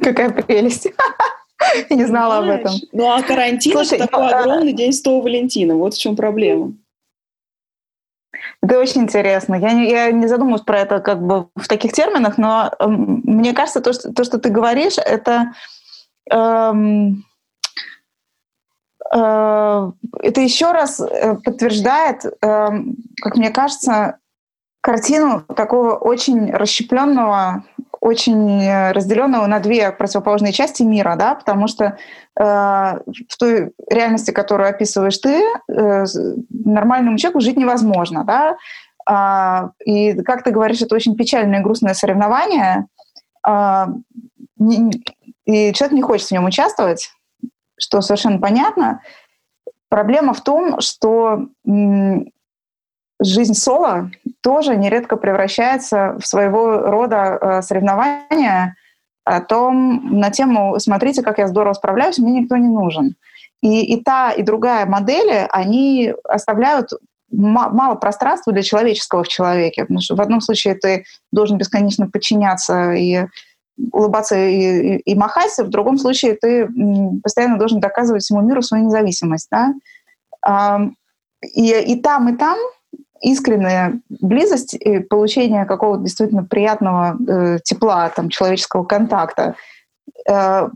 [0.00, 0.88] Какая прелесть.
[1.88, 2.72] Я не знала об этом.
[2.92, 5.74] Ну а карантин Слушай, это такой ну, а огромный день 100 Валентина.
[5.76, 6.72] Вот в чем проблема.
[8.62, 9.56] Это очень интересно.
[9.56, 13.52] Я не, я не задумывалась про это как бы в таких терминах, но э, мне
[13.52, 15.52] кажется, то что, то, что ты говоришь, это,
[16.30, 17.24] эм,
[19.12, 24.18] э, это еще раз э, подтверждает, э, как мне кажется,
[24.80, 27.64] картину такого очень расщепленного
[28.02, 34.32] очень э, разделенного на две противоположные части мира, да, потому что э, в той реальности,
[34.32, 36.04] которую описываешь ты, э,
[36.50, 38.56] нормальному человеку жить невозможно, да,
[39.06, 42.86] а, и как ты говоришь, это очень печальное и грустное соревнование,
[43.44, 43.86] а,
[45.44, 47.10] и человек не хочет в нем участвовать,
[47.78, 49.00] что совершенно понятно.
[49.88, 51.46] Проблема в том, что
[53.20, 54.10] жизнь соло
[54.42, 58.74] тоже нередко превращается в своего рода э, соревнование
[59.24, 63.14] о том, на тему «смотрите, как я здорово справляюсь, мне никто не нужен».
[63.62, 66.90] И, и та, и другая модели, они оставляют
[67.30, 69.82] мало пространства для человеческого в человеке.
[69.82, 73.26] Потому что в одном случае ты должен бесконечно подчиняться и
[73.90, 76.68] улыбаться и, и, и махать, в другом случае ты
[77.22, 79.48] постоянно должен доказывать всему миру свою независимость.
[79.50, 79.74] Да?
[81.54, 82.58] И, и там, и там
[83.22, 89.54] искренняя близость и получение какого-то действительно приятного э, тепла, там, человеческого контакта,
[90.28, 90.68] э,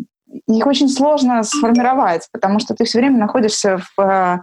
[0.46, 4.38] их очень сложно сформировать, потому что ты все время находишься в, э,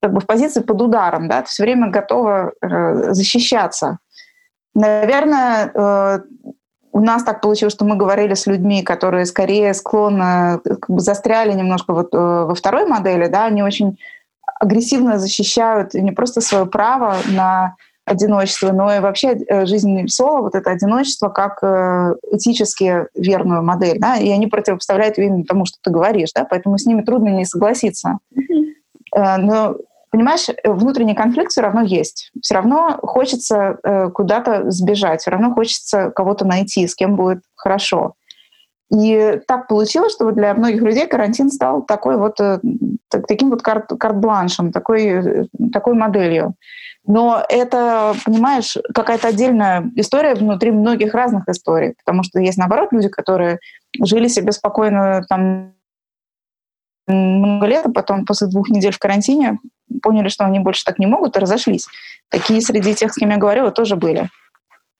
[0.00, 3.98] как бы в позиции под ударом, да, ты все время готова э, защищаться.
[4.74, 6.20] Наверное, э,
[6.92, 11.52] у нас так получилось, что мы говорили с людьми, которые скорее склонны, как бы застряли
[11.52, 13.98] немножко вот, э, во второй модели, да, они очень
[14.58, 20.54] агрессивно защищают не просто свое право на одиночество, но и вообще э, жизнь соло, вот
[20.54, 25.78] это одиночество, как э, этически верную модель, да, и они противопоставляют ее именно тому, что
[25.82, 28.18] ты говоришь, да, поэтому с ними трудно не согласиться.
[28.34, 29.36] Mm-hmm.
[29.38, 29.76] Но
[30.10, 32.30] понимаешь, внутренний конфликт все равно есть.
[32.40, 33.78] Все равно хочется
[34.14, 38.14] куда-то сбежать, все равно хочется кого-то найти, с кем будет хорошо.
[38.92, 42.58] И так получилось, что для многих людей карантин стал такой вот, э,
[43.08, 46.54] таким вот карт, карт-бланшем, такой, э, такой моделью.
[47.06, 53.08] Но это, понимаешь, какая-то отдельная история внутри многих разных историй, потому что есть, наоборот, люди,
[53.08, 53.60] которые
[54.02, 55.72] жили себе спокойно там
[57.06, 59.58] много лет, а потом после двух недель в карантине
[60.02, 61.86] поняли, что они больше так не могут, и разошлись.
[62.28, 64.28] Такие среди тех, с кем я говорила, тоже были.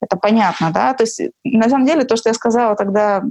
[0.01, 0.93] Это понятно, да?
[0.93, 3.23] То есть, на самом деле, то, что я сказала тогда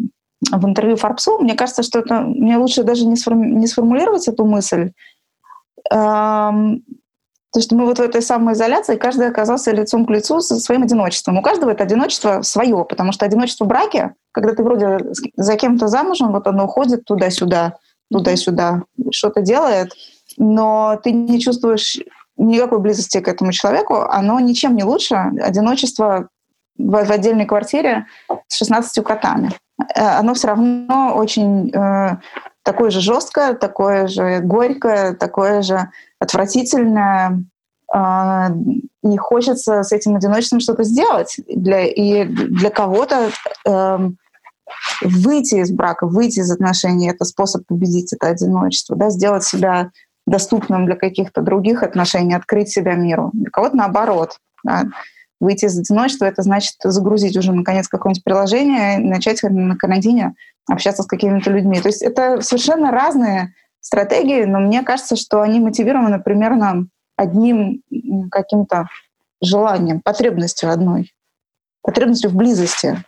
[0.51, 4.45] в интервью Форбсу, мне кажется, что это, мне лучше даже не, сформи, не сформулировать эту
[4.47, 4.93] мысль,
[5.91, 6.83] эм,
[7.53, 11.37] то, что мы вот в этой самоизоляции, каждый оказался лицом к лицу со своим одиночеством.
[11.39, 14.99] У каждого это одиночество свое, потому что одиночество в браке, когда ты вроде
[15.37, 17.79] за кем-то замужем, вот оно уходит туда-сюда,
[18.11, 19.95] туда-сюда, что-то делает,
[20.37, 21.99] но ты не чувствуешь
[22.37, 26.29] никакой близости к этому человеку, оно ничем не лучше одиночество
[26.79, 28.07] в, в отдельной квартире
[28.47, 29.51] с 16 котами.
[29.95, 32.17] Э, оно все равно очень э,
[32.63, 37.45] такое же жесткое, такое же горькое, такое же отвратительное.
[37.95, 38.49] Э,
[39.03, 41.37] и хочется с этим одиночеством что-то сделать.
[41.49, 43.31] Для, и для кого-то
[43.67, 44.11] э,
[45.03, 49.91] выйти из брака, выйти из отношений— это способ победить это одиночество, да, сделать себя
[50.27, 53.31] доступным для каких-то других отношений, открыть себя миру.
[53.33, 54.37] Для кого-то наоборот.
[54.63, 54.85] Да
[55.41, 60.35] выйти из одиночества, это значит загрузить уже, наконец, какое-нибудь приложение, начать на карантине
[60.69, 61.81] общаться с какими-то людьми.
[61.81, 67.83] То есть это совершенно разные стратегии, но мне кажется, что они мотивированы примерно одним
[68.31, 68.87] каким-то
[69.43, 71.13] желанием, потребностью одной,
[71.83, 73.03] потребностью в близости.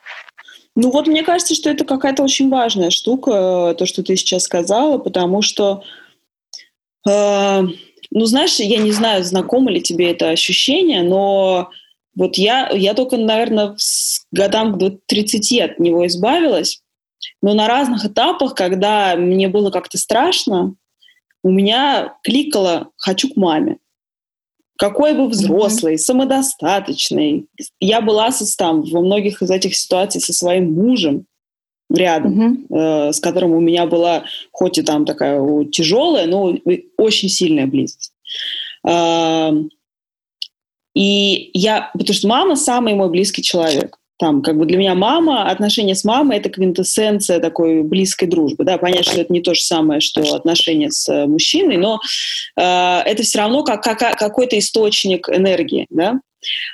[0.74, 4.96] Ну вот мне кажется, что это какая-то очень важная штука, то, что ты сейчас сказала,
[4.96, 5.82] потому что,
[7.06, 7.62] э,
[8.10, 11.70] ну знаешь, я не знаю, знакомо ли тебе это ощущение, но
[12.14, 16.82] вот я, я только, наверное, с годам к 30 от него избавилась,
[17.40, 20.74] но на разных этапах, когда мне было как-то страшно,
[21.42, 23.78] у меня кликало «хочу к маме».
[24.78, 25.98] Какой бы взрослый, mm-hmm.
[25.98, 27.46] самодостаточный.
[27.78, 31.26] Я была со, там, во многих из этих ситуаций со своим мужем
[31.88, 33.08] рядом, mm-hmm.
[33.08, 36.56] э, с которым у меня была хоть и там такая тяжелая, но
[36.96, 38.12] очень сильная близость.
[38.84, 39.52] Э,
[40.94, 43.98] и я, потому что мама самый мой близкий человек.
[44.18, 48.62] Там, как бы для меня мама, отношения с мамой— это квинтэссенция такой близкой дружбы.
[48.62, 52.00] Да, понятно, что это не то же самое, что отношения с э, мужчиной, но
[52.56, 56.20] э, это все равно как, как, какой-то источник энергии, да.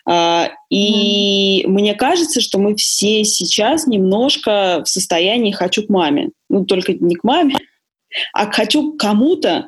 [0.09, 1.69] Uh, и mm.
[1.69, 6.31] мне кажется, что мы все сейчас немножко в состоянии «хочу к маме».
[6.49, 7.55] Ну, только не к маме,
[8.33, 9.65] а хочу кому-то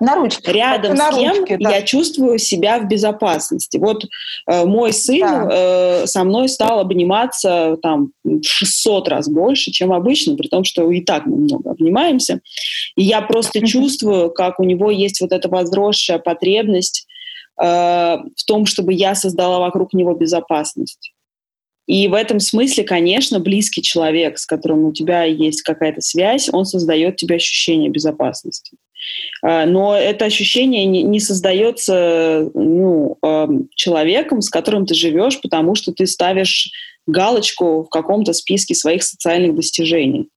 [0.46, 1.70] рядом на с кем ручке, да.
[1.70, 3.76] я чувствую себя в безопасности.
[3.78, 4.04] Вот
[4.46, 5.48] э, мой сын да.
[5.50, 11.00] э, со мной стал обниматься там 600 раз больше, чем обычно, при том, что и
[11.00, 12.40] так мы много обнимаемся.
[12.96, 17.06] И я просто чувствую, как у него есть вот эта возросшая потребность
[17.60, 21.12] э, в том, чтобы я создала вокруг него безопасность.
[21.90, 26.64] И в этом смысле, конечно, близкий человек, с которым у тебя есть какая-то связь, он
[26.64, 28.76] создает тебе ощущение безопасности.
[29.42, 33.18] А, но это ощущение не создается ну,
[33.74, 36.70] человеком, с которым ты живешь, потому что ты ставишь
[37.08, 40.28] галочку в каком-то списке своих социальных достижений.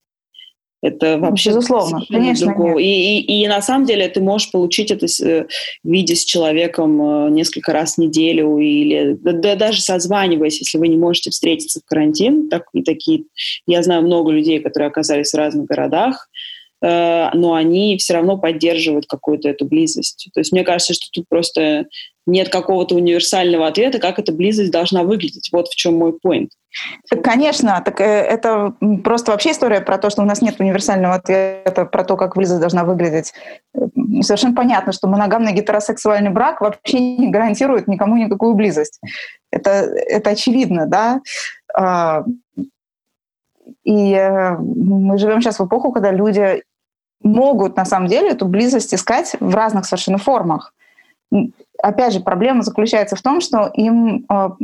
[0.83, 2.47] Это ну, вообще Безусловно, конечно.
[2.47, 2.77] Другого.
[2.77, 5.47] И, и, и на самом деле ты можешь получить это в
[5.85, 10.89] виде с человеком э, несколько раз в неделю или да, да, даже созваниваясь, если вы
[10.89, 12.49] не можете встретиться в карантин.
[12.49, 13.23] Так, и такие,
[13.65, 16.27] я знаю много людей, которые оказались в разных городах,
[16.81, 20.27] э, но они все равно поддерживают какую-то эту близость.
[20.33, 21.85] То есть мне кажется, что тут просто
[22.25, 25.49] нет какого-то универсального ответа, как эта близость должна выглядеть.
[25.51, 26.49] Вот в чем мой point.
[27.23, 31.85] Конечно, так э, это просто вообще история про то, что у нас нет универсального ответа
[31.85, 33.33] про то, как близость должна выглядеть.
[34.21, 38.99] Совершенно понятно, что моногамный гетеросексуальный брак вообще не гарантирует никому никакую близость.
[39.51, 41.21] Это, это очевидно, да.
[41.75, 42.23] А,
[43.83, 46.63] и э, мы живем сейчас в эпоху, когда люди
[47.21, 50.73] могут на самом деле эту близость искать в разных совершенно формах
[51.81, 54.55] опять же, проблема заключается в том, что им а,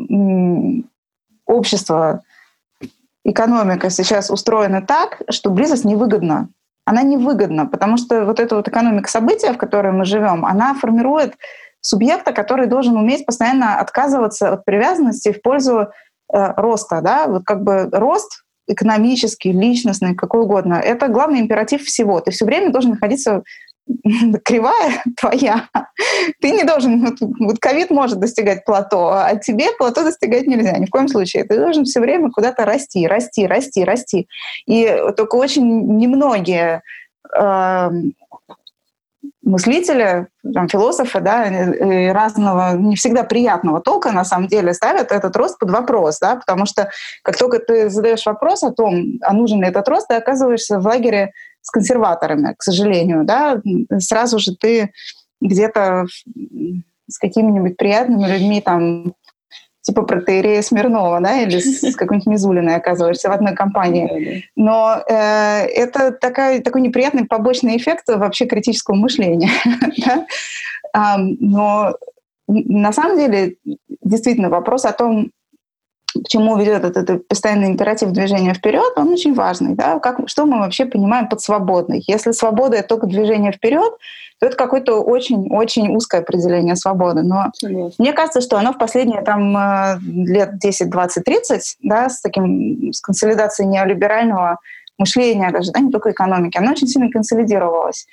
[1.45, 2.21] общество,
[3.23, 6.49] экономика сейчас устроена так, что близость невыгодна.
[6.85, 11.35] Она невыгодна, потому что вот эта вот экономика события, в которой мы живем, она формирует
[11.81, 17.01] субъекта, который должен уметь постоянно отказываться от привязанности в пользу э, роста.
[17.01, 17.27] Да?
[17.27, 20.75] Вот как бы рост экономический, личностный, какой угодно.
[20.75, 22.19] Это главный императив всего.
[22.21, 23.43] Ты все время должен находиться
[24.45, 25.67] кривая твоя.
[26.41, 27.17] Ты не должен...
[27.39, 31.43] Вот ковид может достигать плато, а тебе плато достигать нельзя ни в коем случае.
[31.43, 34.27] Ты должен все время куда-то расти, расти, расти, расти.
[34.65, 36.81] И только очень немногие
[37.37, 37.89] э,
[39.49, 41.45] мыслители, там, философы, да,
[42.13, 46.65] разного, не всегда приятного толка, на самом деле, ставят этот рост под вопрос, да, потому
[46.65, 46.89] что
[47.23, 50.85] как только ты задаешь вопрос о том, а нужен ли этот рост, ты оказываешься в
[50.85, 51.31] лагере
[51.69, 53.61] с консерваторами, к сожалению, да,
[53.99, 54.91] сразу же ты
[55.39, 56.07] где-то
[57.07, 59.13] с какими-нибудь приятными людьми там
[59.81, 64.45] типа протеерея Смирнова, да, или с какой-нибудь Мизулиной оказываешься в одной компании.
[64.55, 69.49] Но э, это такая, такой неприятный побочный эффект вообще критического мышления.
[71.39, 71.95] Но
[72.47, 73.55] на самом деле,
[74.03, 75.31] действительно, вопрос о том,
[76.13, 79.75] к чему ведет этот, этот постоянный императив движения вперед, он очень важный.
[79.75, 79.99] Да?
[79.99, 82.03] Как, что мы вообще понимаем под свободной?
[82.07, 83.93] Если свобода— это только движение вперед,
[84.39, 87.23] то это какое-то очень-очень узкое определение свободы.
[87.23, 87.95] Но Конечно.
[88.03, 92.93] мне кажется, что оно в последние там, э, лет 10, 20, 30 да, с, таким,
[92.93, 94.59] с консолидацией неолиберального
[94.97, 98.07] мышления даже, да, не только экономики, оно очень сильно консолидировалось.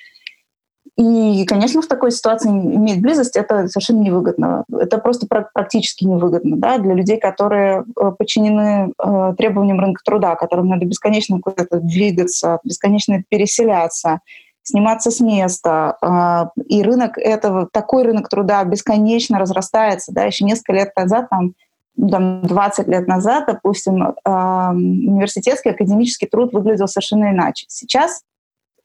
[0.97, 4.65] И, конечно, в такой ситуации иметь близость это совершенно невыгодно.
[4.71, 10.69] Это просто практически невыгодно да, для людей, которые э, подчинены э, требованиям рынка труда, которым
[10.69, 14.21] надо бесконечно куда-то двигаться, бесконечно переселяться,
[14.63, 15.97] сниматься с места.
[16.01, 20.11] Э, и рынок этого, такой рынок труда бесконечно разрастается.
[20.11, 21.53] Да, еще несколько лет назад, там,
[21.95, 27.65] ну, там 20 лет назад, допустим, э, университетский академический труд выглядел совершенно иначе.
[27.69, 28.23] Сейчас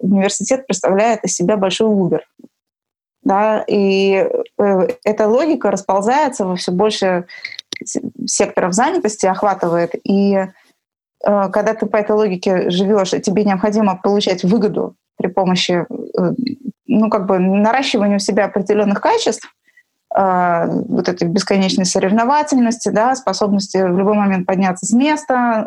[0.02, 2.20] университет представляет из себя большой Uber.
[3.22, 4.28] Да, и
[4.58, 7.26] э, эта логика расползается во все больше
[8.26, 9.94] секторов занятости, охватывает.
[10.04, 10.48] И э,
[11.24, 15.86] когда ты по этой логике живешь, тебе необходимо получать выгоду при помощи
[16.18, 16.34] э,
[16.86, 19.48] ну, как бы наращивания у себя определенных качеств,
[20.14, 25.66] вот этой бесконечной соревновательности, да, способности в любой момент подняться с места,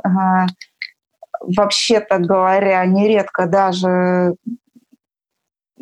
[1.55, 4.35] вообще-то говоря, нередко даже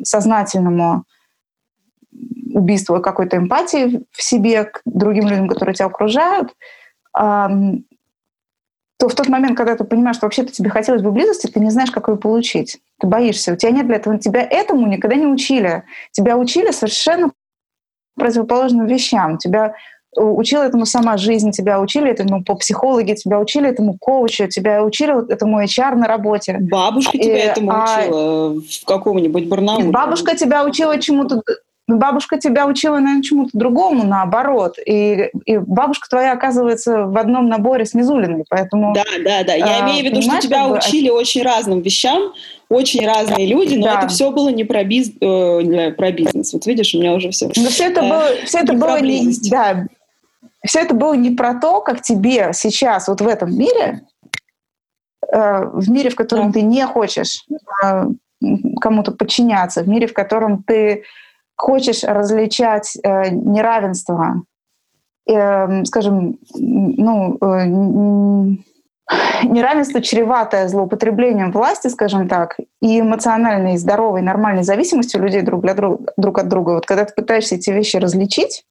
[0.01, 1.05] сознательному
[2.53, 6.55] убийству какой-то эмпатии в себе к другим людям, которые тебя окружают,
[7.13, 11.71] то в тот момент, когда ты понимаешь, что вообще-то тебе хотелось бы близости, ты не
[11.71, 12.79] знаешь, как ее получить.
[12.99, 13.53] Ты боишься.
[13.53, 14.17] У тебя нет для этого.
[14.17, 15.83] Тебя этому никогда не учили.
[16.11, 17.31] Тебя учили совершенно
[18.15, 19.37] противоположным вещам.
[19.39, 19.75] Тебя
[20.15, 25.31] учила этому сама жизнь, тебя учили этому по психологии, тебя учили этому коучу, тебя учили
[25.31, 26.57] этому HR на работе.
[26.59, 27.83] Бабушка и, тебя этому а...
[27.83, 29.89] учила в каком-нибудь Барнауле.
[29.89, 31.41] Бабушка тебя учила чему-то
[31.87, 34.77] бабушка тебя учила, наверное, чему-то другому, наоборот.
[34.85, 38.93] И, и бабушка твоя оказывается в одном наборе с Мизулиной, поэтому...
[38.93, 39.53] Да, да, да.
[39.53, 41.15] Я а, имею в виду, что тебя как учили бы...
[41.15, 42.33] очень разным вещам,
[42.69, 43.99] очень разные люди, но да.
[43.99, 45.11] это все было не про, биз...
[45.19, 46.53] э, про бизнес.
[46.53, 47.47] Вот видишь, у меня уже все...
[47.55, 49.33] Но все это э, было, все это было не...
[49.49, 49.85] Да,
[50.65, 54.01] все это было не про то, как тебе сейчас вот в этом мире,
[55.31, 56.59] э, в мире, в котором да.
[56.59, 57.45] ты не хочешь
[57.83, 58.05] э,
[58.81, 61.03] кому-то подчиняться, в мире, в котором ты
[61.55, 64.43] хочешь различать э, неравенство,
[65.85, 67.37] скажем, ну,
[69.43, 76.01] неравенство, чреватое злоупотреблением власти, скажем так, и эмоциональной, здоровой, нормальной зависимостью людей друг, для друг,
[76.17, 76.71] друг от друга.
[76.71, 78.65] Вот когда ты пытаешься эти вещи различить,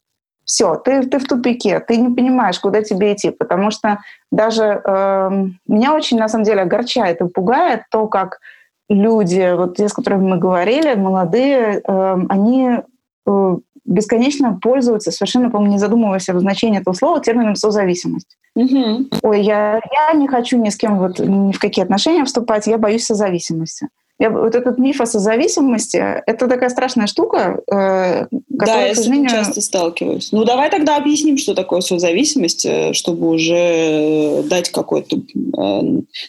[0.45, 5.30] все, ты, ты в тупике, ты не понимаешь, куда тебе идти, потому что даже э,
[5.66, 8.40] меня очень, на самом деле, огорчает и пугает то, как
[8.88, 12.80] люди, вот те, с которыми мы говорили, молодые, э, они
[13.26, 18.36] э, бесконечно пользуются, совершенно, по-моему, не задумываясь о значении этого слова, термином созависимость.
[18.55, 19.09] Угу.
[19.22, 22.78] Ой, я, я не хочу ни с кем вот, ни в какие отношения вступать, я
[22.78, 23.88] боюсь созависимости.
[24.18, 25.96] Я, вот этот миф о созависимости—
[26.26, 30.30] это такая страшная штука, э, Да, я с ним часто сталкиваюсь.
[30.30, 35.16] Ну, давай тогда объясним, что такое созависимость, э, чтобы уже э, дать какой-то...
[35.16, 35.80] Э,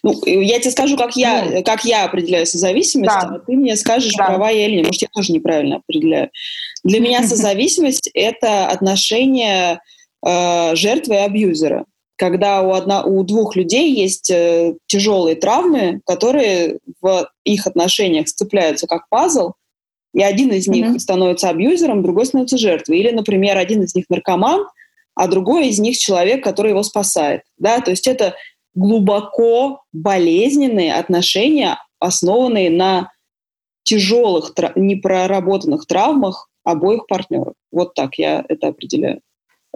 [0.03, 3.35] ну, я тебе скажу, как я, ну, как я определяю созависимость, да.
[3.35, 4.25] а ты мне скажешь, да.
[4.25, 4.87] права я или нет.
[4.87, 6.29] Может, я тоже неправильно определяю.
[6.83, 9.81] Для меня созависимость— это отношение
[10.25, 11.85] э, жертвы и абьюзера
[12.15, 18.87] когда у, одна, у двух людей есть э, тяжелые травмы, которые в их отношениях сцепляются
[18.87, 19.53] как пазл,
[20.13, 20.99] и один из них mm-hmm.
[20.99, 22.99] становится абьюзером, другой становится жертвой.
[22.99, 24.67] Или, например, один из них наркоман,
[25.15, 27.41] а другой из них человек, который его спасает.
[27.57, 27.79] Да?
[27.79, 28.35] То есть это
[28.75, 33.11] глубоко болезненные отношения, основанные на
[33.83, 37.53] тяжелых, непроработанных травмах обоих партнеров.
[37.71, 39.21] Вот так я это определяю.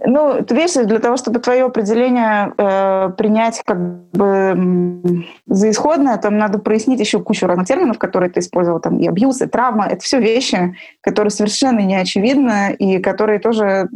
[0.05, 3.79] Ну, ты видишь, для того, чтобы твое определение э, принять как
[4.11, 9.07] бы за исходное, там надо прояснить еще кучу разных терминов, которые ты использовал, там и
[9.07, 9.87] абьюз, и травма.
[9.87, 13.89] Это все вещи, которые совершенно не очевидны и которые тоже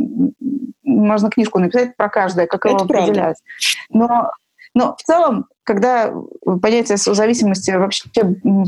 [0.84, 3.04] можно книжку написать про каждое, как это его правда.
[3.04, 3.38] определять.
[3.89, 4.32] Но,
[4.74, 6.12] но в целом, когда
[6.64, 8.10] понятие созависимости вообще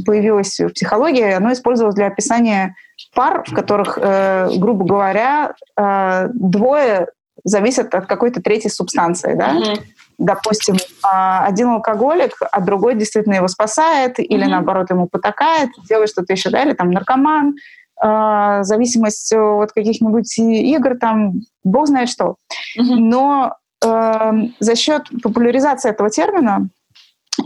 [0.06, 2.76] появилось в психологии, оно использовалось для описания
[3.16, 7.08] пар, в которых, э, грубо говоря, э, двое
[7.44, 9.56] зависят от какой-то третьей субстанции, да?
[9.56, 9.82] Mm-hmm.
[10.18, 14.50] Допустим, а, один алкоголик, а другой действительно его спасает или, mm-hmm.
[14.50, 17.56] наоборот, ему потакает, делает что-то еще, да, или там наркоман,
[18.02, 21.34] а, зависимость от каких-нибудь игр, там,
[21.64, 22.36] бог знает что.
[22.80, 22.96] Mm-hmm.
[22.96, 26.70] Но э, за счет популяризации этого термина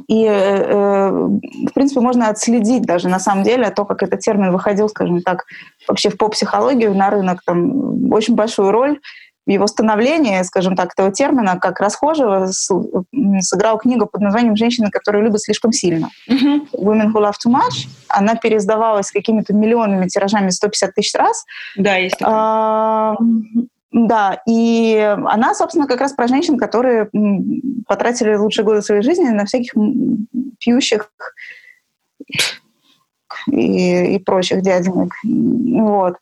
[0.08, 4.90] и, э, в принципе, можно отследить даже на самом деле то, как этот термин выходил,
[4.90, 5.46] скажем так,
[5.88, 9.00] вообще в поп-психологию, на рынок, там очень большую роль
[9.54, 15.42] его становлении, скажем так, этого термина, как расхожего, сыграла книга под названием «Женщины, которые любят
[15.42, 16.10] слишком сильно».
[16.30, 16.72] Mm-hmm.
[16.74, 17.88] «Women who love too much».
[18.10, 21.46] Она переиздавалась какими-то миллионными тиражами 150 тысяч раз.
[21.76, 22.22] Да, есть
[23.92, 27.10] да, и она, собственно, как раз про женщин, которые
[27.88, 29.74] потратили лучшие годы своей жизни на всяких
[30.60, 31.10] пьющих
[33.50, 35.14] и, и прочих дяденек.
[35.24, 36.18] Вот.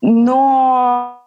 [0.00, 1.25] Но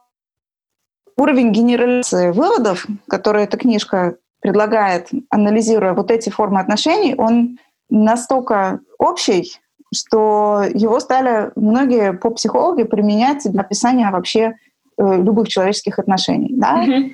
[1.20, 7.58] уровень генерализации выводов, которые эта книжка предлагает, анализируя вот эти формы отношений, он
[7.90, 9.54] настолько общий,
[9.94, 14.56] что его стали многие поп-психологи применять для описания вообще
[15.00, 16.54] Э, любых человеческих отношений.
[16.58, 16.86] Да?
[16.86, 17.12] Mm-hmm.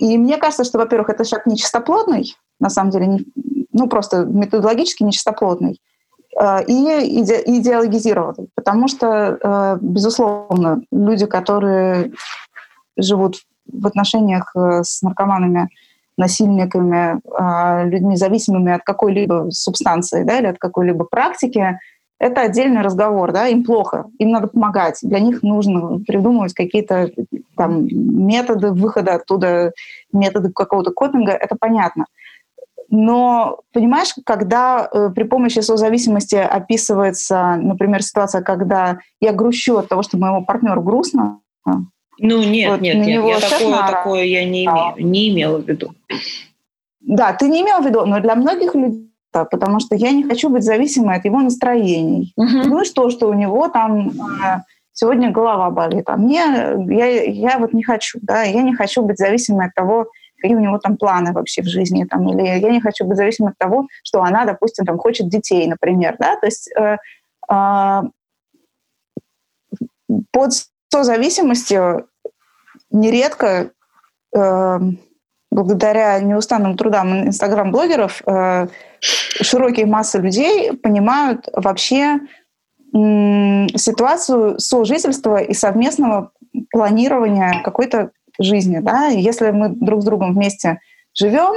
[0.00, 3.26] И мне кажется, что, во-первых, это шаг нечистоплотный, на самом деле, не,
[3.72, 5.80] ну просто методологически нечистоплотный,
[6.40, 6.72] и
[7.20, 8.46] иде.
[8.54, 12.12] Потому что, безусловно, люди, которые
[12.96, 15.68] живут в отношениях с наркоманами,
[16.16, 17.20] насильниками,
[17.88, 21.78] людьми, зависимыми от какой-либо субстанции да, или от какой-либо практики,
[22.20, 27.10] это отдельный разговор, да, им плохо, им надо помогать, для них нужно придумывать какие-то
[27.56, 29.72] там методы выхода оттуда,
[30.12, 32.06] методы какого-то копинга, это понятно.
[32.96, 40.02] Но, понимаешь, когда э, при помощи созависимости описывается, например, ситуация, когда я грущу от того,
[40.02, 41.40] что моему партнеру грустно,
[42.20, 45.92] ну нет, вот, нет, нет, я такое, такое я не, имею, не имела в виду.
[47.00, 50.48] Да, ты не имела в виду, но для многих людей потому что я не хочу
[50.48, 52.32] быть зависимой от его настроений.
[52.36, 52.68] Угу.
[52.68, 54.60] Ну и что, что у него там э,
[54.92, 56.44] сегодня голова болит, а мне
[56.88, 60.06] я, я вот не хочу, да, я не хочу быть зависимой от того,
[60.44, 63.52] какие у него там планы вообще в жизни, там, или я не хочу быть зависимой
[63.52, 66.98] от того, что она, допустим, там хочет детей, например, да, то есть э,
[67.50, 68.02] э,
[70.30, 70.52] под
[70.92, 72.08] созависимостью
[72.90, 73.70] нередко
[74.36, 74.78] э,
[75.50, 78.66] благодаря неустанным трудам инстаграм-блогеров э,
[79.00, 82.20] широкие массы людей понимают вообще
[82.92, 86.30] ситуацию сожительства и совместного
[86.70, 88.78] планирования какой-то жизни.
[88.78, 89.06] Да?
[89.06, 90.80] если мы друг с другом вместе
[91.14, 91.54] живем,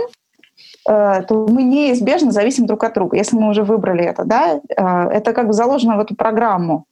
[0.87, 4.23] э, то мы неизбежно зависим друг от друга, если мы уже выбрали это.
[4.25, 4.59] Да?
[4.75, 6.85] Э, это как бы заложено в эту программу.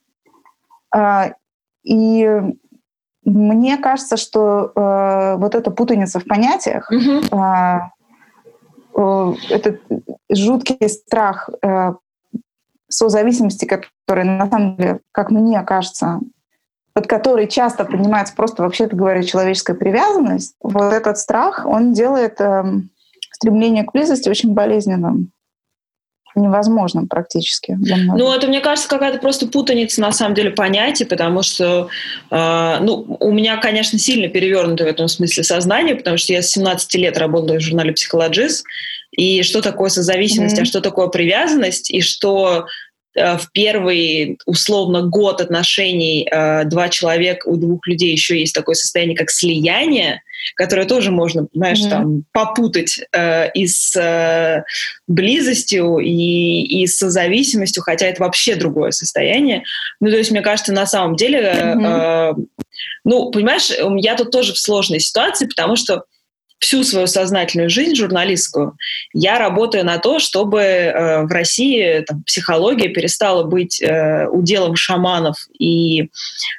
[1.84, 2.42] И
[3.26, 7.90] мне кажется, что э, вот эта путаница в понятиях, mm-hmm.
[8.94, 9.80] э, этот
[10.30, 11.94] жуткий страх э,
[12.88, 16.20] созависимости, который на самом деле, как мне кажется,
[16.96, 22.64] под который часто поднимается просто, вообще-то говоря, человеческая привязанность, вот этот страх, он делает э,
[23.32, 25.30] стремление к близости очень болезненным
[26.34, 27.76] невозможным практически.
[27.78, 31.88] Ну, это, мне кажется, какая-то просто путаница, на самом деле, понятий, потому что,
[32.30, 36.48] э, ну, у меня, конечно, сильно перевернуто в этом смысле сознание, потому что я с
[36.48, 38.64] 17 лет работаю в журнале «Психологист»,
[39.10, 40.62] и что такое созависимость, mm-hmm.
[40.62, 42.66] а что такое привязанность, и что
[43.16, 49.16] в первый, условно, год отношений э, два человека, у двух людей еще есть такое состояние,
[49.16, 50.22] как слияние,
[50.54, 51.90] которое тоже можно, знаешь, mm-hmm.
[51.90, 54.64] там попутать э, и с э,
[55.06, 59.64] близостью, и, и с зависимостью, хотя это вообще другое состояние.
[60.00, 62.34] Ну, то есть, мне кажется, на самом деле, mm-hmm.
[62.38, 62.66] э,
[63.04, 66.04] ну, понимаешь, я тут тоже в сложной ситуации, потому что
[66.66, 68.76] всю свою сознательную жизнь журналистскую
[69.12, 75.36] я работаю на то, чтобы э, в России там, психология перестала быть э, уделом шаманов
[75.56, 76.10] и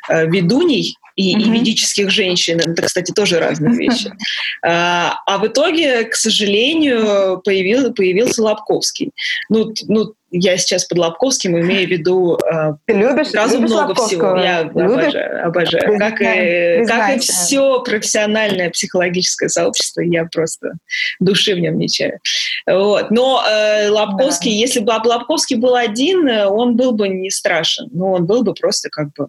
[0.08, 1.42] э, ведуней, и, mm-hmm.
[1.42, 2.60] и ведических женщин.
[2.60, 4.12] Это, кстати, тоже разные вещи.
[4.66, 9.12] А, а в итоге, к сожалению, появил, появился Лобковский.
[9.50, 13.94] Ну, ну, я сейчас под Лобковским имею в виду э, Ты любишь, сразу любишь много
[13.96, 14.36] всего.
[14.36, 15.14] Я любишь?
[15.14, 16.00] обожаю, обожаю.
[16.00, 20.72] Как и, как и все профессиональное психологическое сообщество, я просто
[21.20, 22.20] души в нем не чаю.
[22.66, 23.12] Вот.
[23.12, 24.58] Но э, Лобковский, да.
[24.58, 27.88] если бы Лобковский был один, он был бы не страшен.
[27.92, 29.28] Но он был бы просто как бы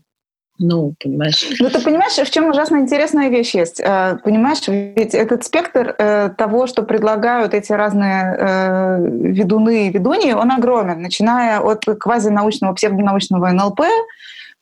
[0.59, 1.47] ну, понимаешь.
[1.61, 3.81] Ну, ты понимаешь, в чем ужасно интересная вещь есть.
[3.81, 10.33] Э, понимаешь, ведь этот спектр э, того, что предлагают эти разные э, ведуны и ведуньи,
[10.33, 13.81] он огромен, начиная от квазинаучного, псевдонаучного НЛП,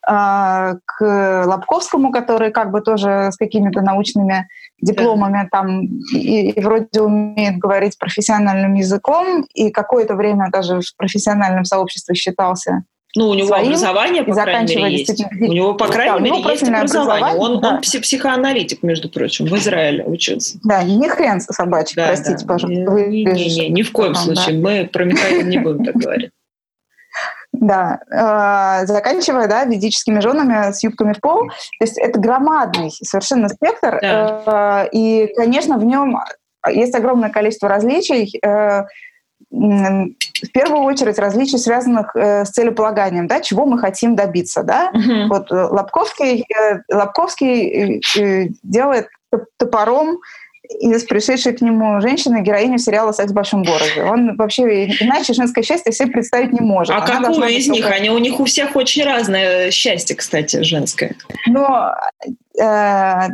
[0.08, 4.46] к Лобковскому, который как бы тоже с какими-то научными
[4.80, 5.80] дипломами там
[6.14, 12.84] и, и вроде умеет говорить профессиональным языком, и какое-то время даже в профессиональном сообществе считался
[13.16, 15.24] Ну, у него своим, образование, по крайней мере, есть.
[15.40, 16.80] У него, по крайней да, мере, есть образование.
[16.82, 17.40] образование.
[17.40, 17.68] Он, да.
[17.70, 20.58] он психоаналитик, между прочим, в Израиле учился.
[20.62, 22.54] Да, не хрен собачий, да, простите, да.
[22.54, 22.90] пожалуйста.
[22.90, 24.56] Вы не, не, не, ни в коем там, случае.
[24.56, 24.68] Да.
[24.68, 26.30] Мы про Михаила не будем так говорить.
[27.58, 31.48] Да, э, заканчивая, да, ведическими женами с юбками в пол.
[31.78, 33.98] То есть это громадный совершенно спектр.
[34.02, 34.84] Да.
[34.84, 36.18] Э, и, конечно, в нем
[36.68, 38.38] есть огромное количество различий.
[39.50, 44.62] В первую очередь различий, связанных э, с целеполаганием, да, чего мы хотим добиться.
[44.62, 44.90] Да?
[44.92, 45.28] Uh-huh.
[45.28, 48.02] Вот э, Лобковский, э, Лобковский
[48.62, 49.08] делает
[49.56, 50.18] топором
[50.80, 54.02] из пришедшей к нему женщины героини сериала «Секс в большом городе».
[54.02, 56.94] Он вообще иначе женское счастье себе представить не может.
[56.94, 57.86] А Она какое из них?
[57.86, 61.14] Они, у них у всех очень разное счастье, кстати, женское.
[61.46, 61.94] Но
[62.60, 63.28] э,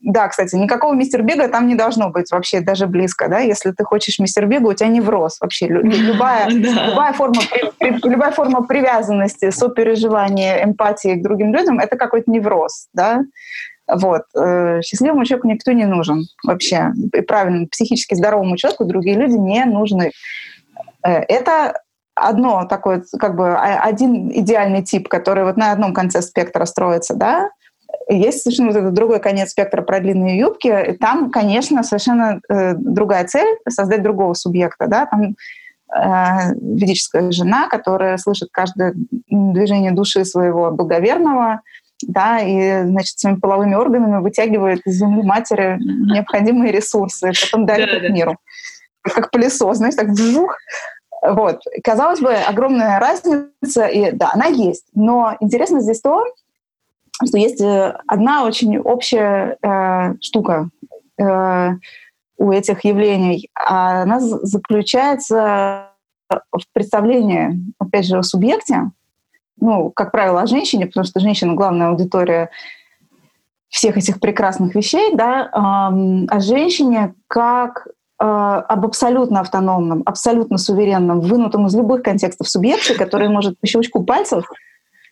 [0.00, 3.84] да, кстати, никакого мистер Бига там не должно быть вообще даже близко, да, если ты
[3.84, 5.66] хочешь мистер Бига, у тебя невроз вообще.
[5.66, 7.40] Любая, любая, форма,
[7.80, 13.22] любая форма привязанности, сопереживания, эмпатии к другим людям– это какой-то невроз, да.
[13.88, 14.22] Вот.
[14.36, 16.92] Э, счастливому человеку никто не нужен вообще.
[17.14, 20.12] И правильно, психически здоровому человеку другие люди не нужны.
[21.02, 21.74] Э, это
[22.14, 27.50] одно такое, как бы один идеальный тип, который вот на одном конце спектра строится, да,
[28.08, 30.96] есть совершенно вот этот другой конец спектра про длинные юбки.
[31.00, 34.86] Там, конечно, совершенно э, другая цель— создать другого субъекта.
[34.86, 35.06] Да?
[35.06, 35.36] Там
[35.94, 38.94] э, ведическая жена, которая слышит каждое
[39.28, 41.60] движение души своего благоверного,
[42.06, 48.10] да, и, значит, своими половыми органами вытягивает из земли матери необходимые ресурсы, потом дарит их
[48.10, 48.36] миру.
[49.02, 50.56] Как пылесос, знаешь, так вжух.
[51.22, 51.60] Вот.
[51.82, 54.86] Казалось бы, огромная разница, и да, она есть.
[54.94, 56.24] Но интересно здесь то,
[57.26, 60.70] что есть э, одна очень общая э, штука
[61.18, 61.70] э,
[62.38, 63.50] у этих явлений.
[63.54, 65.90] А она заключается
[66.28, 68.90] в представлении, опять же, о субъекте,
[69.60, 72.50] ну, как правило, о женщине, потому что женщина— главная аудитория
[73.68, 77.86] всех этих прекрасных вещей, да, э, о женщине как
[78.20, 84.04] э, об абсолютно автономном, абсолютно суверенном, вынутом из любых контекстов субъекте, который может по щелчку
[84.04, 84.44] пальцев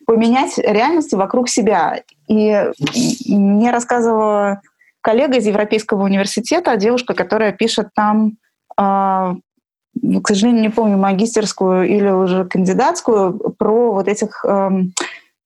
[0.07, 2.01] поменять реальность вокруг себя.
[2.27, 2.71] И
[3.27, 4.61] мне рассказывала
[5.01, 8.37] коллега из Европейского университета, девушка, которая пишет там,
[8.79, 9.35] э,
[10.23, 14.69] к сожалению, не помню, магистерскую или уже кандидатскую, про вот этих, э,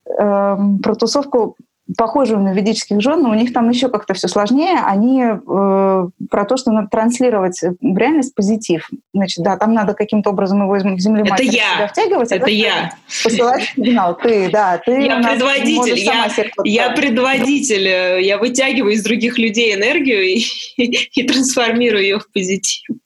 [0.07, 1.57] э, про тусовку
[1.97, 4.79] похожую на ведических жен, но у них там еще как-то все сложнее.
[4.85, 8.89] Они э, про то, что надо транслировать в реальность позитив.
[9.13, 11.87] Значит, да, там надо каким-то образом его из земли Это я.
[11.87, 12.31] втягивать.
[12.31, 12.93] Это я.
[13.23, 14.17] Посылать сигнал.
[14.17, 15.01] Ты, да, ты.
[15.01, 15.97] Я предводитель.
[15.97, 16.29] Я,
[16.63, 18.21] я предводитель.
[18.23, 20.43] Я вытягиваю из других людей энергию и,
[20.77, 22.97] и трансформирую ее в позитив.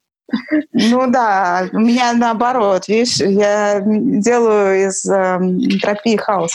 [0.73, 6.51] Ну да, у меня наоборот, видишь, я делаю из э, энтропии хаос.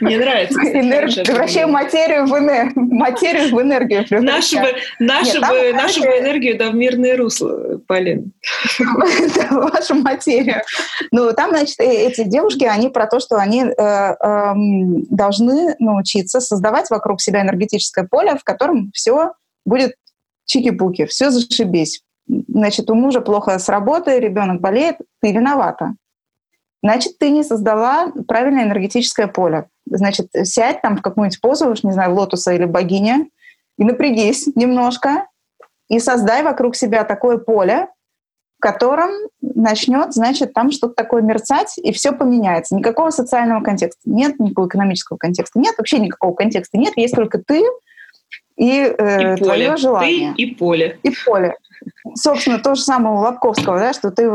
[0.00, 0.58] Мне нравится.
[0.58, 2.40] Превращаю материю в.
[2.74, 4.04] Материю в энергию.
[4.22, 8.32] Нашу бы, нашу бы, нашу бы энергию да, в мирное русло, Полин.
[9.50, 10.62] Вашу материю.
[11.10, 16.40] Ну, там, значит, э, эти девушки, они про то, что они э, эм, должны научиться
[16.40, 19.32] создавать вокруг себя энергетическое поле, в котором все
[19.64, 19.94] будет
[20.46, 22.02] чики-пуки, все зашибись.
[22.28, 25.94] Значит, у мужа плохо с работы, ребенок болеет, ты виновата
[26.82, 29.68] значит, ты не создала правильное энергетическое поле.
[29.86, 33.28] Значит, сядь там в какую-нибудь позу, уж не знаю, лотоса или богиня,
[33.78, 35.26] и напрягись немножко,
[35.88, 37.88] и создай вокруг себя такое поле,
[38.58, 39.10] в котором
[39.40, 42.74] начнет, значит, там что-то такое мерцать, и все поменяется.
[42.74, 47.62] Никакого социального контекста нет, никакого экономического контекста нет, вообще никакого контекста нет, есть только ты
[48.56, 49.76] и, э, и твое поле.
[49.76, 50.34] желание.
[50.34, 50.98] Ты и поле.
[51.02, 51.56] И поле.
[52.14, 54.30] Собственно, то же самое у Лобковского, да, что ты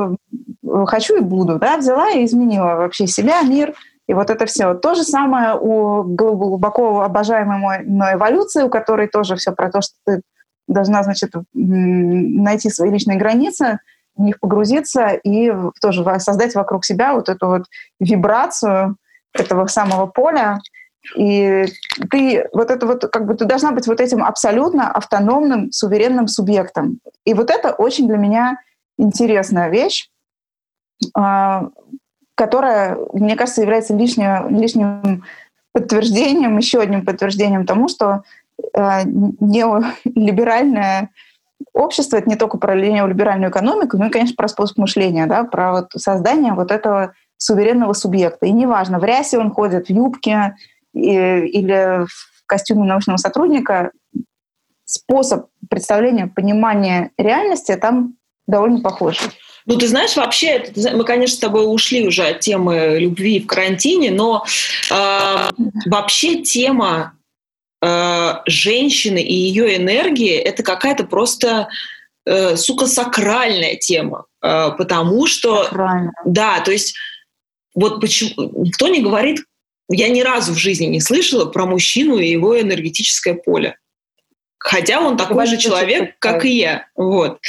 [0.86, 3.74] хочу и буду, да, взяла и изменила вообще себя, мир,
[4.08, 4.74] и вот это все.
[4.74, 9.94] То же самое у глубоко обожаемой мной эволюции, у которой тоже все про то, что
[10.06, 10.22] ты
[10.68, 13.80] должна, значит, найти свои личные границы,
[14.16, 17.64] в них погрузиться и тоже создать вокруг себя вот эту вот
[18.00, 18.98] вибрацию
[19.34, 20.60] этого самого поля.
[21.16, 21.66] И
[22.12, 27.00] ты вот это вот как бы ты должна быть вот этим абсолютно автономным, суверенным субъектом.
[27.26, 28.58] И вот это очень для меня
[28.98, 30.10] интересная вещь,
[32.36, 35.24] которая, мне кажется, является лишним, лишним
[35.74, 38.24] подтверждением, еще одним подтверждением тому, что
[38.74, 41.10] э, неолиберальное
[41.74, 45.72] общество— это не только про неолиберальную экономику, но и, конечно, про способ мышления, да, про
[45.72, 48.46] вот создание вот этого суверенного субъекта.
[48.46, 50.56] И неважно, в рясе он ходит, в юбке
[50.94, 53.92] и, или в костюме научного сотрудника,
[54.86, 59.20] способ представления, понимания реальности там довольно похож.
[59.66, 64.12] Ну, ты знаешь, вообще, мы, конечно, с тобой ушли уже от темы любви в карантине,
[64.12, 64.46] но
[64.90, 65.50] э,
[65.86, 67.14] вообще тема
[67.82, 71.70] э, женщины и ее энергии это какая-то просто,
[72.26, 74.26] э, сука, сакральная тема.
[74.42, 75.64] Э, потому что...
[75.66, 76.12] Сакрально.
[76.26, 76.96] Да, то есть
[77.76, 78.64] вот почему...
[78.64, 79.44] Никто не говорит,
[79.90, 83.78] я ни разу в жизни не слышала про мужчину и его энергетическое поле.
[84.64, 86.86] Хотя он такой же человек, как и я.
[86.96, 87.40] Вот.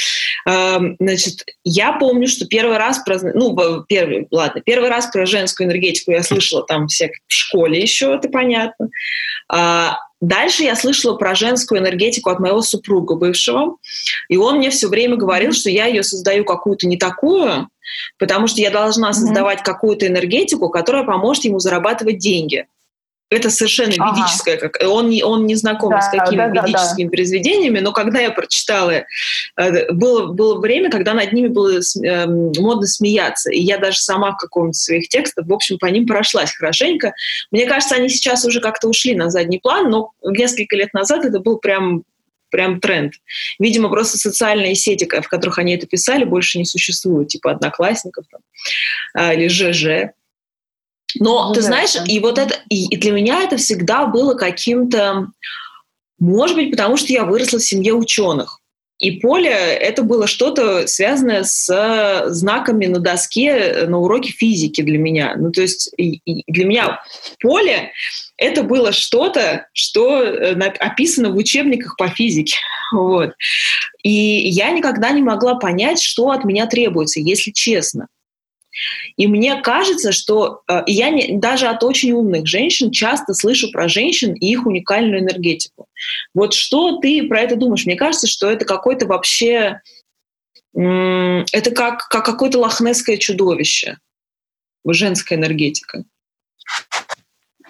[0.45, 3.55] Значит, я помню, что первый раз про, ну,
[3.87, 8.29] первый, ладно, первый раз про женскую энергетику я слышала там все в школе еще, это
[8.29, 8.89] понятно.
[9.47, 13.77] А, дальше я слышала про женскую энергетику от моего супруга бывшего,
[14.27, 17.69] и он мне все время говорил, что я ее создаю какую-то не такую,
[18.17, 19.65] потому что я должна создавать mm-hmm.
[19.65, 22.65] какую-то энергетику, которая поможет ему зарабатывать деньги.
[23.29, 24.15] Это совершенно ага.
[24.15, 27.15] ведическое, как он не он не знаком да, с какими да, ведическими да, да.
[27.15, 29.05] произведениями, но когда я прочитала,
[29.57, 34.33] э, было было время, когда над ними было э, модно смеяться, и я даже сама
[34.33, 37.13] в каком-то своих текстах, в общем, по ним прошлась хорошенько.
[37.49, 41.39] Мне кажется, они сейчас уже как-то ушли на задний план, но несколько лет назад это
[41.39, 42.03] был прям
[42.53, 43.13] прям тренд.
[43.57, 48.41] Видимо, просто социальные сети, в которых они это писали, больше не существуют, типа одноклассников там,
[49.15, 50.13] а, или ЖЖ.
[51.19, 52.03] Но ну, ты да, знаешь, да.
[52.07, 55.27] и вот это, и, и для меня это всегда было каким-то,
[56.19, 58.59] может быть, потому что я выросла в семье ученых.
[58.99, 65.35] И поле— это было что-то связанное с знаками на доске на уроке физики для меня.
[65.35, 67.01] Ну, то есть для меня
[67.41, 67.91] поле—
[68.37, 72.55] это было что-то, что э, описано в учебниках по физике.
[72.93, 73.31] Вот.
[74.03, 78.07] И я никогда не могла понять, что от меня требуется, если честно.
[79.17, 83.87] И мне кажется, что э, я не, даже от очень умных женщин часто слышу про
[83.87, 85.87] женщин и их уникальную энергетику.
[86.33, 87.85] Вот что ты про это думаешь?
[87.85, 89.81] Мне кажется, что это какой-то вообще...
[90.75, 93.99] Это как, как какое-то лохнесское чудовище.
[94.87, 96.03] Женская энергетика.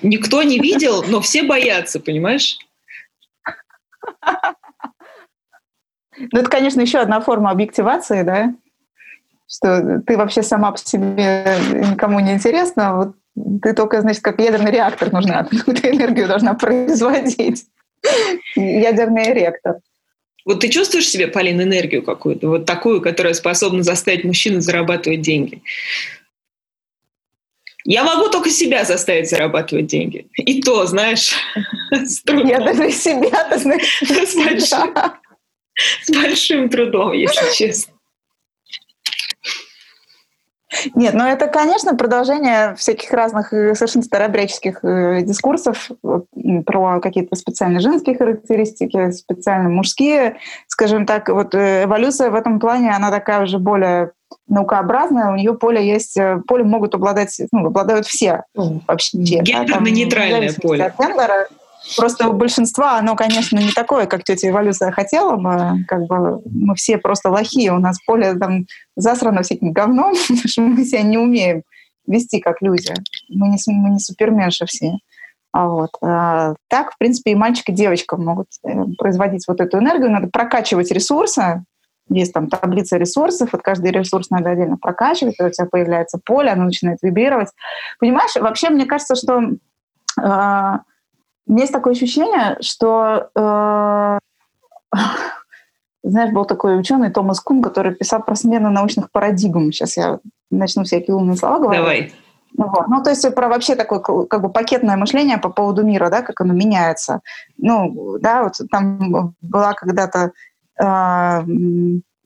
[0.01, 2.57] Никто не видел, но все боятся, понимаешь?
[6.17, 8.55] Ну, это, конечно, еще одна форма объективации, да?
[9.53, 11.57] Что ты вообще сама по себе
[11.91, 13.15] никому не интересна, вот
[13.61, 17.65] ты только, значит, как ядерный реактор нужна, какую-то энергию должна производить.
[18.55, 19.75] Ядерный реактор.
[20.45, 25.61] Вот ты чувствуешь себе, Полин, энергию какую-то, вот такую, которая способна заставить мужчину зарабатывать деньги?
[27.85, 30.27] Я могу только себя заставить зарабатывать деньги.
[30.37, 31.33] И то, знаешь,
[31.91, 32.47] с трудом.
[32.47, 34.01] Я даже себя, ты знаешь.
[34.07, 34.95] С большим,
[36.03, 37.92] с большим трудом, если честно.
[40.95, 45.89] Нет, ну это, конечно, продолжение всяких разных э, совершенно старообрядческих э, дискурсов
[46.65, 50.37] про какие-то специальные женские характеристики, специально мужские.
[50.67, 54.11] Скажем так, вот э, эволюция в этом плане, она такая уже более
[54.47, 56.17] наукообразная, у нее поле есть,
[56.47, 59.17] поле могут обладать, ну, обладают все вообще.
[59.17, 60.83] Гендерно-нейтральное да, поле.
[60.85, 61.47] От гендера,
[61.97, 65.83] Просто у большинства оно, конечно, не такое, как тетя эволюция хотела бы.
[65.87, 68.65] Как бы мы все просто лохи, у нас поле там
[68.95, 71.63] засрано всяким говном, потому что мы себя не умеем
[72.07, 72.93] вести как люди.
[73.29, 74.93] Мы не, мы не суперменши все.
[75.51, 75.91] А вот.
[76.01, 80.11] А так, в принципе, и мальчик, и девочка могут э, производить вот эту энергию.
[80.11, 81.63] Надо прокачивать ресурсы.
[82.09, 86.65] Есть там таблица ресурсов, вот каждый ресурс надо отдельно прокачивать, у тебя появляется поле, оно
[86.65, 87.47] начинает вибрировать.
[87.97, 89.41] Понимаешь, вообще мне кажется, что
[90.21, 90.77] э,
[91.47, 94.19] есть такое ощущение, что э,
[96.03, 99.71] знаешь, был такой ученый Томас Кун, который писал про смену научных парадигм.
[99.71, 100.19] Сейчас я
[100.51, 101.81] начну всякие умные слова говорить.
[101.81, 102.13] Давай.
[102.55, 102.87] Ну, вот.
[102.87, 106.39] ну, то есть про вообще такое как бы пакетное мышление по поводу мира, да, как
[106.41, 107.21] оно меняется.
[107.57, 110.33] Ну, да, вот там была когда-то
[110.79, 111.41] э,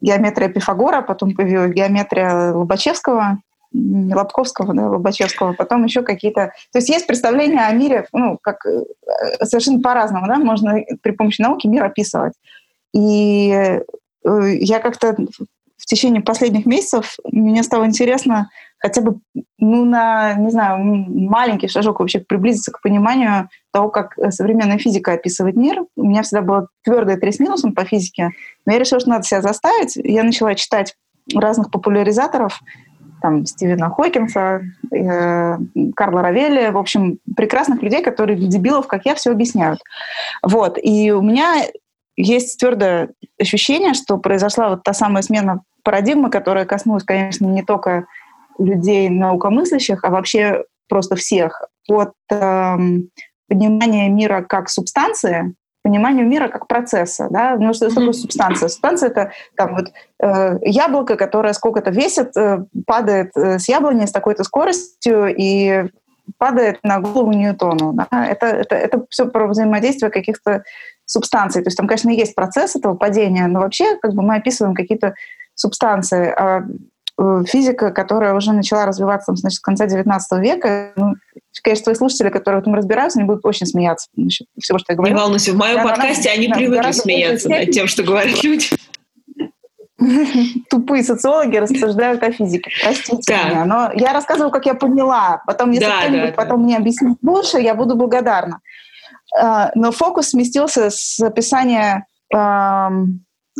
[0.01, 3.39] геометрия Пифагора, потом появилась геометрия Лобачевского,
[4.13, 6.53] Лобковского, да, Лобачевского, потом еще какие-то...
[6.71, 8.83] То есть есть представление о мире, ну, как э,
[9.43, 12.33] совершенно по-разному, да, можно при помощи науки мир описывать.
[12.93, 13.79] И э,
[14.23, 15.15] я как-то
[15.77, 18.49] в течение последних месяцев мне стало интересно
[18.79, 19.19] хотя бы,
[19.57, 25.55] ну, на, не знаю, маленький шажок вообще приблизиться к пониманию того, как современная физика описывает
[25.55, 25.83] мир.
[25.95, 28.31] У меня всегда было твердое три с минусом по физике,
[28.65, 29.95] но я решила, что надо себя заставить.
[29.95, 30.95] Я начала читать
[31.33, 32.59] разных популяризаторов,
[33.21, 34.61] там, Стивена Хокинса,
[34.91, 35.57] э,
[35.95, 39.79] Карла Равелли, в общем, прекрасных людей, которые дебилов, как я, все объясняют.
[40.43, 40.77] Вот.
[40.81, 41.63] И у меня
[42.15, 43.09] есть твердое
[43.39, 48.05] ощущение, что произошла вот та самая смена парадигмы, которая коснулась, конечно, не только
[48.59, 52.77] людей наукомыслящих, а вообще просто всех, от э,
[53.47, 55.53] понимания мира как субстанции,
[55.87, 57.27] пониманию мира как процесса.
[57.29, 57.55] Да?
[57.57, 58.67] Ну, что, что такое субстанция?
[58.67, 59.85] Субстанция— это там, вот,
[60.21, 65.85] э, яблоко, которое сколько-то весит, э, падает э, с яблони с такой-то скоростью и
[66.37, 67.93] падает на голову Ньютону.
[67.93, 68.07] Да?
[68.27, 70.63] Это, это, это все про взаимодействие каких-то
[71.05, 71.63] субстанций.
[71.63, 75.13] То есть там, конечно, есть процесс этого падения, но вообще как бы мы описываем какие-то
[75.55, 76.33] субстанции.
[76.37, 76.63] А
[77.47, 80.93] физика, которая уже начала развиваться значит, с конца XIX века.
[80.95, 81.15] Ну,
[81.63, 84.97] конечно, твои слушатели, которые в этом разбираются, они будут очень смеяться насчет всего, что я
[84.97, 85.15] говорю.
[85.15, 88.43] Не волнуйся, в моем да, подкасте она, они да, привыкли смеяться над тем, что говорят
[88.43, 88.67] люди.
[90.69, 92.69] Тупые социологи рассуждают о физике.
[92.83, 93.49] Простите да.
[93.49, 93.65] меня.
[93.65, 95.41] Но я рассказываю, как я поняла.
[95.47, 96.63] Потом, если да, кто-нибудь да, потом да.
[96.65, 98.59] мне объяснит больше, я буду благодарна.
[99.35, 102.05] А, но фокус сместился с описания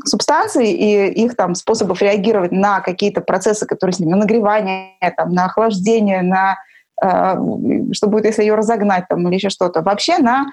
[0.06, 5.32] субстанций и их там способов реагировать на какие-то процессы, которые с ними, на нагревание, там,
[5.32, 6.58] на охлаждение, на
[7.02, 7.36] э,
[7.93, 9.82] что будет, если ее разогнать там, или еще что-то.
[9.82, 10.48] Вообще на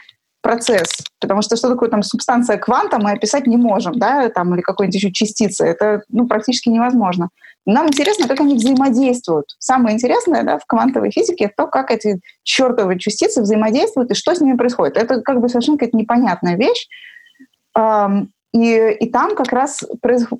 [0.45, 0.91] процесс.
[1.21, 4.95] Потому что что такое там субстанция кванта мы описать не можем, да, там, или какой-нибудь
[4.95, 5.65] еще частица.
[5.65, 7.31] Это ну, практически невозможно.
[7.67, 9.47] Нам интересно, как они взаимодействуют.
[9.59, 14.41] Самое интересное да, в квантовой физике то, как эти чертовы частицы взаимодействуют и что с
[14.41, 14.99] ними происходит.
[14.99, 16.89] Это как бы совершенно какая-то непонятная вещь.
[18.55, 19.83] И, и там как раз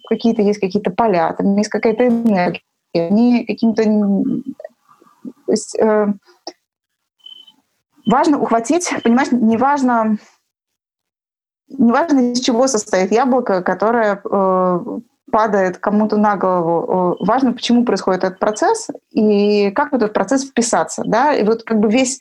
[0.09, 2.63] какие-то есть какие-то поля, там есть какая-то энергия.
[2.95, 3.83] Они каким-то...
[3.83, 6.07] То есть, э,
[8.07, 10.19] важно ухватить, понимаешь, не важно,
[11.69, 14.79] не важно, из чего состоит яблоко, которое э,
[15.33, 17.17] падает кому-то на голову.
[17.21, 21.03] Э, важно, почему происходит этот процесс и как в этот процесс вписаться.
[21.05, 21.35] Да?
[21.35, 22.21] И вот как бы весь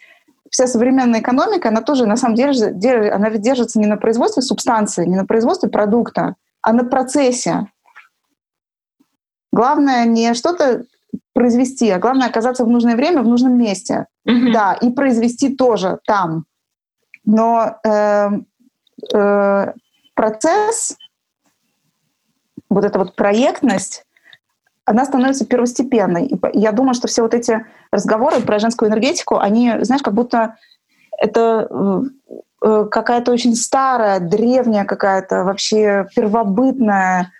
[0.53, 5.03] вся современная экономика, она тоже на самом деле, она ведь держится не на производстве субстанции,
[5.03, 7.71] не на производстве продукта, а на процессе.
[9.51, 10.85] Главное не что-то
[11.33, 14.05] произвести, а главное оказаться в нужное время в нужном месте.
[14.29, 14.53] Mm-hmm.
[14.53, 16.45] Да, и произвести тоже там.
[17.25, 18.29] Но э,
[19.11, 19.73] э,
[20.13, 20.97] процесс,
[22.69, 24.05] вот эта вот проектность,
[24.85, 26.27] она становится первостепенной.
[26.27, 30.55] И я думаю, что все вот эти разговоры про женскую энергетику, они, знаешь, как будто
[31.17, 32.01] это э,
[32.65, 37.31] э, какая-то очень старая, древняя какая-то вообще первобытная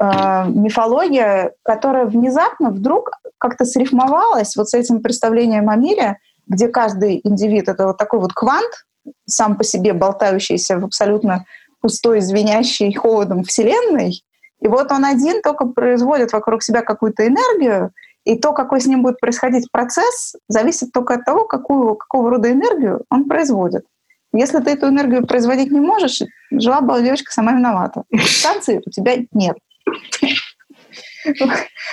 [0.00, 0.04] э,
[0.48, 7.68] мифология, которая внезапно вдруг как-то срифмовалась вот с этим представлением о мире, где каждый индивид—
[7.70, 8.86] это вот такой вот квант,
[9.26, 11.44] сам по себе болтающийся в абсолютно
[11.80, 14.22] пустой, звенящей холодом вселенной,
[14.60, 17.92] и вот он один только производит вокруг себя какую-то энергию,
[18.28, 22.52] и то, какой с ним будет происходить процесс, зависит только от того, какую, какого рода
[22.52, 23.86] энергию он производит.
[24.34, 26.20] Если ты эту энергию производить не можешь,
[26.50, 28.02] жила была девочка сама виновата.
[28.26, 29.56] Станции у тебя нет.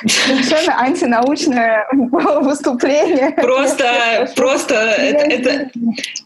[0.05, 3.31] Совершенно антинаучное выступление.
[3.31, 5.69] Просто, просто это,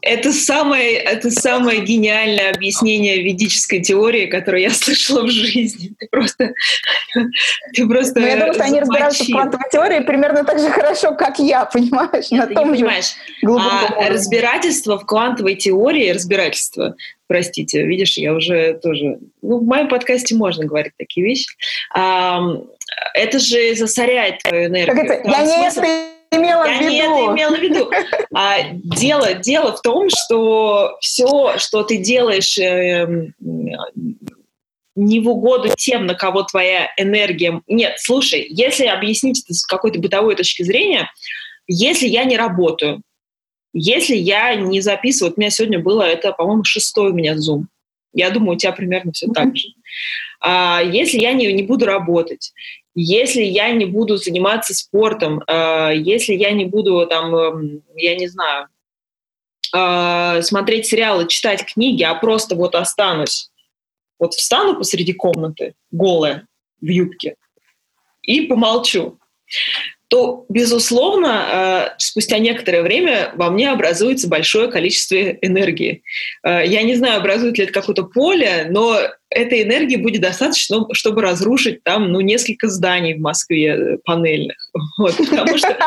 [0.01, 5.91] это, самое, это самое гениальное объяснение ведической теории, которую я слышала в жизни.
[5.99, 6.53] Ты просто,
[7.73, 8.19] ты просто.
[8.19, 11.65] Ну, я думаю, что они разбираются в квантовой теории примерно так же хорошо, как я,
[11.65, 12.31] понимаешь?
[12.31, 13.13] Нет, на том не понимаешь.
[13.45, 16.95] А разбирательство в квантовой теории, разбирательство,
[17.29, 19.19] простите, видишь, я уже тоже...
[19.41, 21.47] Ну, в моем подкасте можно говорить такие вещи.
[21.95, 22.41] А,
[23.13, 24.95] это же засоряет твою энергию.
[24.95, 25.29] Как это?
[25.29, 26.89] Я не это имела я в виду.
[26.89, 27.91] не это имела в виду.
[28.33, 33.07] А, дело, дело в том, что все, что ты делаешь э,
[34.95, 37.61] не в угоду тем, на кого твоя энергия...
[37.67, 41.11] Нет, слушай, если объяснить это с какой-то бытовой точки зрения,
[41.67, 43.03] если я не работаю,
[43.73, 47.65] если я не записываю, вот у меня сегодня было, это, по-моему, шестой у меня Zoom.
[48.13, 49.67] Я думаю, у тебя примерно все так же.
[50.41, 52.53] А, если я не, не буду работать,
[52.95, 58.27] если я не буду заниматься спортом, а, если я не буду там, эм, я не
[58.27, 58.67] знаю,
[59.73, 63.51] а, смотреть сериалы, читать книги, а просто вот останусь,
[64.17, 66.47] вот встану посреди комнаты голая
[66.81, 67.35] в юбке
[68.23, 69.19] и помолчу,
[70.09, 76.01] то, безусловно, э, спустя некоторое время во мне образуется большое количество энергии.
[76.43, 78.97] Э, я не знаю, образует ли это какое-то поле, но
[79.29, 84.57] этой энергии будет достаточно, чтобы разрушить там, ну, несколько зданий в Москве э, панельных.
[84.97, 85.77] Вот, потому что,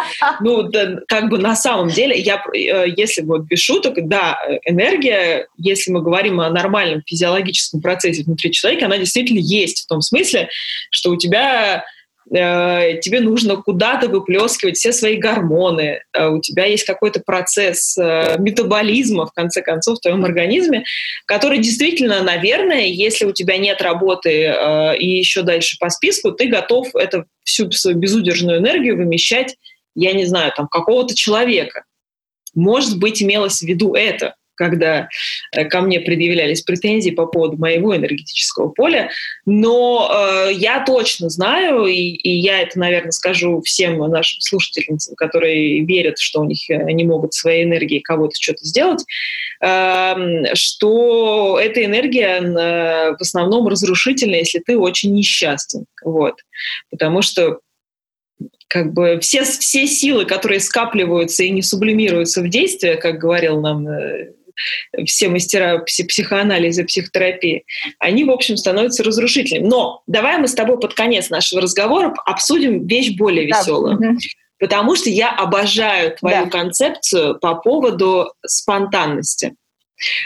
[0.40, 5.90] ну, да, как бы на самом деле, я, если вот без шуток, да, энергия, если
[5.90, 10.48] мы говорим о нормальном физиологическом процессе внутри человека, она действительно есть в том смысле,
[10.90, 11.84] что у тебя
[12.28, 19.26] тебе нужно куда-то выплескивать все свои гормоны, э, у тебя есть какой-то процесс э, метаболизма,
[19.26, 20.84] в конце концов, в твоем организме,
[21.26, 24.54] который действительно, наверное, если у тебя нет работы
[24.98, 29.56] и еще дальше по списку, ты готов эту всю свою безудержную энергию вымещать,
[29.94, 31.84] я не знаю, там, какого-то человека.
[32.54, 35.08] Может быть, имелось в виду это, когда
[35.50, 39.10] э, ко мне предъявлялись претензии по поводу моего энергетического поля.
[39.44, 45.84] Но э, я точно знаю, и, и я это, наверное, скажу всем нашим слушательницам, которые
[45.84, 49.04] верят, что у них э, они могут своей энергией кого-то что-то сделать,
[49.60, 55.86] э, что эта энергия э, в основном разрушительная, если ты очень несчастен.
[56.04, 56.36] Вот.
[56.90, 57.58] Потому что
[58.72, 63.86] как бы все, все силы, которые скапливаются и не сублимируются в действие, как говорил нам
[63.86, 64.32] э,
[65.06, 67.64] все мастера психоанализа, психотерапии,
[67.98, 69.68] они, в общем, становятся разрушительными.
[69.68, 73.98] Но давай мы с тобой под конец нашего разговора обсудим вещь более веселую.
[73.98, 74.12] Да.
[74.58, 76.50] Потому что я обожаю твою да.
[76.50, 79.54] концепцию по поводу спонтанности.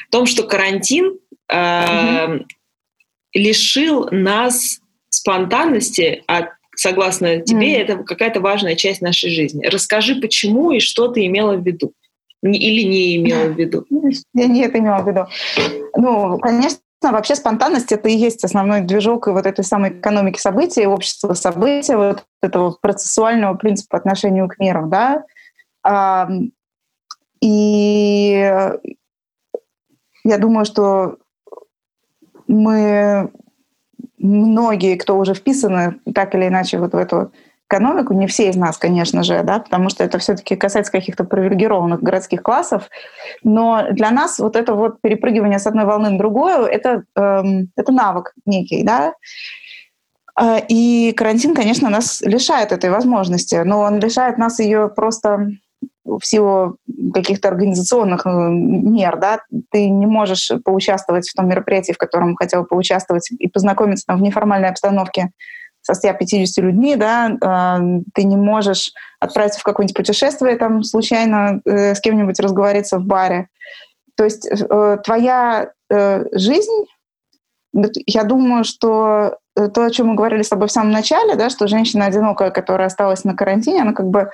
[0.08, 1.18] В том, что карантин
[1.48, 2.44] э, угу.
[3.32, 7.82] лишил нас спонтанности от согласно тебе, mm.
[7.82, 9.66] это какая-то важная часть нашей жизни.
[9.66, 11.92] Расскажи, почему и что ты имела в виду.
[12.42, 13.84] Или не имела в виду?
[14.34, 15.26] Я не это имела в виду.
[15.96, 21.34] Ну, конечно, вообще спонтанность— это и есть основной движок вот этой самой экономики событий, общества
[21.34, 25.24] событий, вот этого процессуального принципа по отношению к миру, да.
[27.40, 28.52] И
[30.24, 31.18] я думаю, что
[32.48, 33.30] мы
[34.18, 37.32] многие, кто уже вписаны так или иначе вот в эту
[37.68, 42.02] экономику, не все из нас, конечно же, да, потому что это все-таки касается каких-то привилегированных
[42.02, 42.88] городских классов,
[43.42, 47.92] но для нас вот это вот перепрыгивание с одной волны на другую, это, эм, это
[47.92, 49.14] навык некий, да,
[50.38, 55.50] а, и карантин, конечно, нас лишает этой возможности, но он лишает нас ее просто
[56.04, 56.76] в силу
[57.12, 59.40] каких-то организационных э, мер, да,
[59.70, 64.22] ты не можешь поучаствовать в том мероприятии, в котором хотел поучаствовать, и познакомиться там в
[64.22, 65.30] неформальной обстановке
[65.86, 71.94] со 150 людьми, да, э, ты не можешь отправиться в какое-нибудь путешествие, там, случайно э,
[71.94, 73.48] с кем-нибудь разговориться в баре.
[74.16, 74.48] То есть
[75.04, 75.72] твоя
[76.32, 76.86] жизнь,
[78.06, 81.68] я думаю, что то, о чем мы говорили с тобой в самом начале, да, что
[81.68, 84.30] женщина одинокая, которая осталась на карантине, она как бы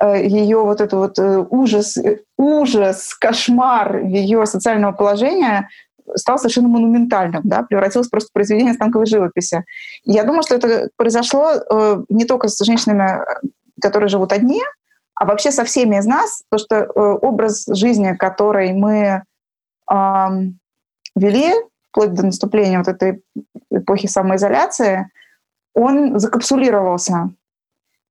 [0.00, 1.98] Э, ее вот это вот э, ужас,
[2.36, 5.68] ужас, кошмар ее социального положения
[6.14, 9.64] стал совершенно монументальным, да, превратился просто в произведение станковой живописи.
[10.04, 13.20] Я думаю, что это произошло э, не только с женщинами,
[13.80, 14.60] которые живут одни,
[15.14, 19.22] а вообще со всеми из нас, то что образ жизни, который мы
[19.90, 20.26] э,
[21.16, 21.52] вели
[21.90, 23.22] вплоть до наступления вот этой
[23.70, 25.10] эпохи самоизоляции,
[25.74, 27.30] он закапсулировался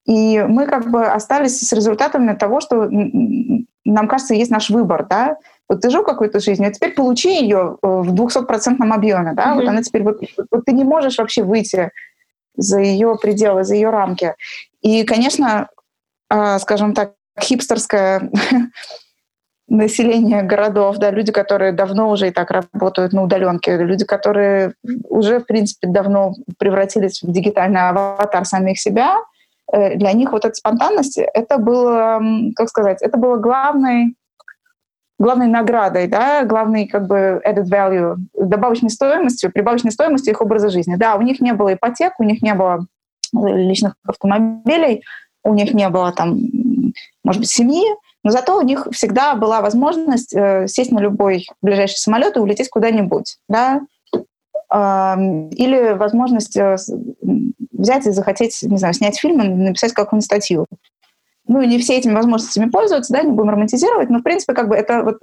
[0.06, 5.38] и мы как бы остались с результатами того, что нам кажется, есть наш выбор, да.
[5.72, 9.44] Вот ты жил какой-то жизнью, а теперь получи ее э, в 200% объеме, да.
[9.44, 9.56] Mm-hmm.
[9.56, 10.20] Вот она теперь, вот,
[10.52, 11.92] вот ты не можешь вообще выйти
[12.58, 14.36] за ее пределы, за ее рамки.
[14.82, 15.70] И, конечно,
[16.30, 18.30] а, скажем так, хипстерское
[19.70, 24.74] население городов, да, люди, которые давно уже и так работают на удаленке, люди, которые
[25.08, 29.16] уже, в принципе, давно превратились в дигитальный аватар самих себя—
[29.72, 32.22] Э, для них вот эта спонтанность, это было,
[32.56, 34.16] как сказать, это было главной,
[35.22, 40.96] главной наградой, да, главной как бы added value, добавочной стоимостью, прибавочной стоимостью их образа жизни.
[40.96, 42.86] Да, у них не было ипотек, у них не было
[43.34, 45.04] личных автомобилей,
[45.44, 46.40] у них не было там,
[47.24, 47.86] может быть, семьи,
[48.24, 52.70] но зато у них всегда была возможность э, сесть на любой ближайший самолет и улететь
[52.70, 53.82] куда-нибудь, да,
[54.74, 56.78] или возможность э,
[57.72, 60.66] взять и захотеть, не знаю, снять фильм и написать какую-нибудь статью.
[61.48, 64.76] Ну, не все этими возможностями пользуются, да, не будем романтизировать, но, в принципе, как бы
[64.76, 65.20] это вот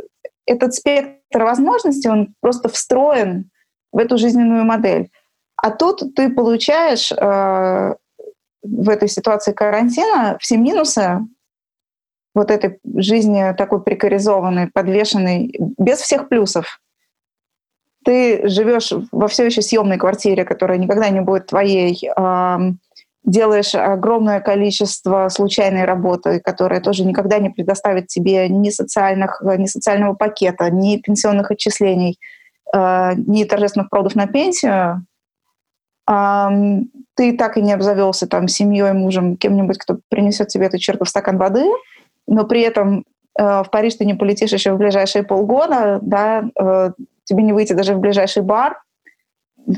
[0.47, 3.51] этот спектр возможностей, он просто встроен
[3.93, 5.11] в эту жизненную модель.
[5.57, 7.95] А тут ты получаешь э,
[8.63, 11.21] в этой ситуации карантина все минусы
[12.35, 16.81] вот этой жизни такой прикоризованной, подвешенной, без всех плюсов
[18.05, 22.09] ты живешь во все еще съемной квартире, которая никогда не будет твоей,
[23.31, 30.15] делаешь огромное количество случайной работы, которая тоже никогда не предоставит тебе ни, социальных, ни социального
[30.15, 32.19] пакета, ни пенсионных отчислений,
[32.75, 35.07] а, ни торжественных продов на пенсию,
[36.07, 41.37] ты так и не обзавелся там семьей, мужем, кем-нибудь, кто принесет тебе эту чертов стакан
[41.37, 41.67] воды,
[42.27, 43.05] но при этом
[43.39, 46.93] э, в Париж ты не полетишь еще в ближайшие полгода, да, э,
[47.25, 48.81] тебе не выйти даже в ближайший бар.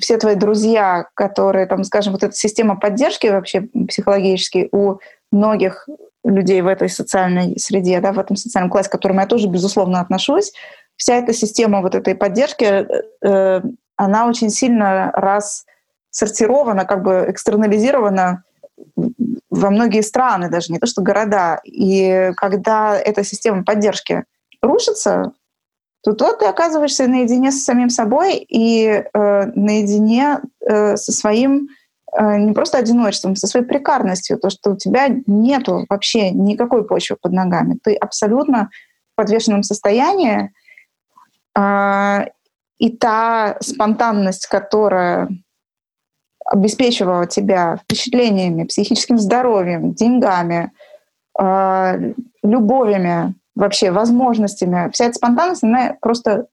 [0.01, 4.99] Все твои друзья, которые, там, скажем, вот эта система поддержки вообще психологически у
[5.33, 5.89] многих
[6.25, 10.01] людей в этой социальной среде, да, в этом социальном классе, к которому я тоже, безусловно,
[10.01, 10.53] отношусь,
[10.97, 12.87] вся эта система вот этой поддержки,
[13.25, 13.63] э,
[13.97, 15.65] она очень сильно раз
[16.11, 18.45] сортирована, как бы экстернализирована
[19.51, 21.61] во многие страны, даже не то что города.
[21.65, 24.25] И когда эта система поддержки
[24.63, 25.33] рушится,
[26.03, 31.69] Тут вот ты оказываешься наедине с самим собой и э, наедине э, со своим
[32.19, 37.17] э, не просто одиночеством, со своей прекарностью, то, что у тебя нету вообще никакой почвы
[37.21, 37.79] под ногами.
[37.83, 38.71] Ты абсолютно
[39.13, 40.53] в подвешенном состоянии,
[41.59, 42.27] э,
[42.79, 45.29] и та спонтанность, которая
[46.47, 50.73] обеспечивала тебя впечатлениями, психическим здоровьем, деньгами,
[51.39, 56.47] э, любовями, вообще возможностями, вся эта спонтанность, она просто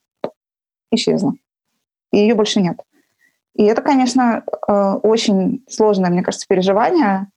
[0.90, 1.34] исчезла.
[2.12, 2.78] И ее больше нет.
[3.54, 4.72] И это, конечно, э,
[5.02, 7.28] очень сложное, мне кажется, переживание.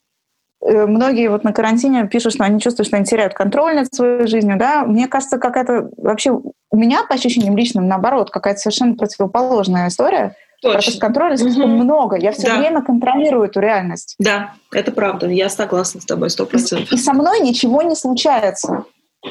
[0.63, 4.27] Э, многие вот на карантине пишут, что они чувствуют, что они теряют контроль над своей
[4.27, 4.57] жизнью.
[4.57, 4.85] Да?
[4.85, 10.35] Мне кажется, какая-то вообще у меня, по ощущениям личным, наоборот, какая-то совершенно противоположная история.
[10.61, 10.81] Точно.
[10.81, 11.83] Что контроля слишком угу.
[11.83, 12.17] много.
[12.17, 12.59] Я все да.
[12.59, 14.15] время контролирую эту реальность.
[14.19, 15.27] Да, это правда.
[15.27, 16.91] Я согласна с тобой сто процентов.
[16.91, 18.85] И со мной ничего не случается.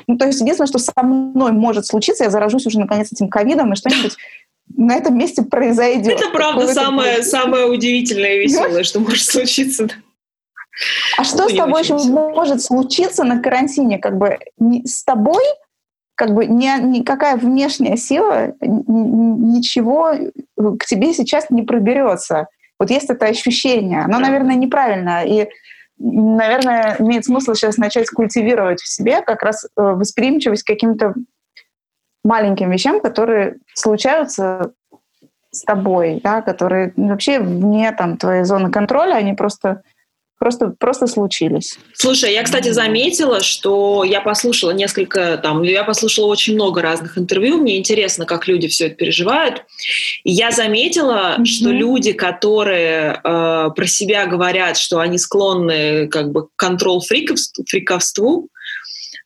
[0.07, 3.73] Ну, то есть единственное, что со мной может случиться, я заражусь уже наконец этим ковидом,
[3.73, 4.17] и что-нибудь
[4.77, 6.21] на этом месте произойдет.
[6.21, 9.89] Это правда самое, самое удивительное и веселое, что может случиться.
[11.19, 13.99] А что с тобой еще может случиться на карантине?
[13.99, 14.39] Как бы
[14.85, 15.43] с тобой
[16.21, 16.69] как бы ни,
[16.99, 20.13] никакая внешняя сила, ничего
[20.79, 22.49] к тебе сейчас не проберется.
[22.79, 24.03] Вот есть это ощущение.
[24.03, 25.25] Оно, наверное, неправильно.
[25.25, 25.49] И
[26.01, 31.15] наверное, имеет смысл сейчас начать культивировать в себе как раз э, восприимчивость к каким-то
[32.25, 34.73] маленьким вещам, которые случаются
[35.51, 39.83] с тобой, да, которые вообще вне там, твоей зоны контроля, они просто
[40.41, 41.79] просто, просто случились.
[41.93, 47.59] Слушай, я, кстати, заметила, что я послушала несколько, там, я послушала очень много разных интервью,
[47.59, 49.65] мне интересно, как люди все это переживают.
[50.25, 51.45] И я заметила, mm-hmm.
[51.45, 58.49] что люди, которые э, про себя говорят, что они склонны как бы к контрол-фриковству,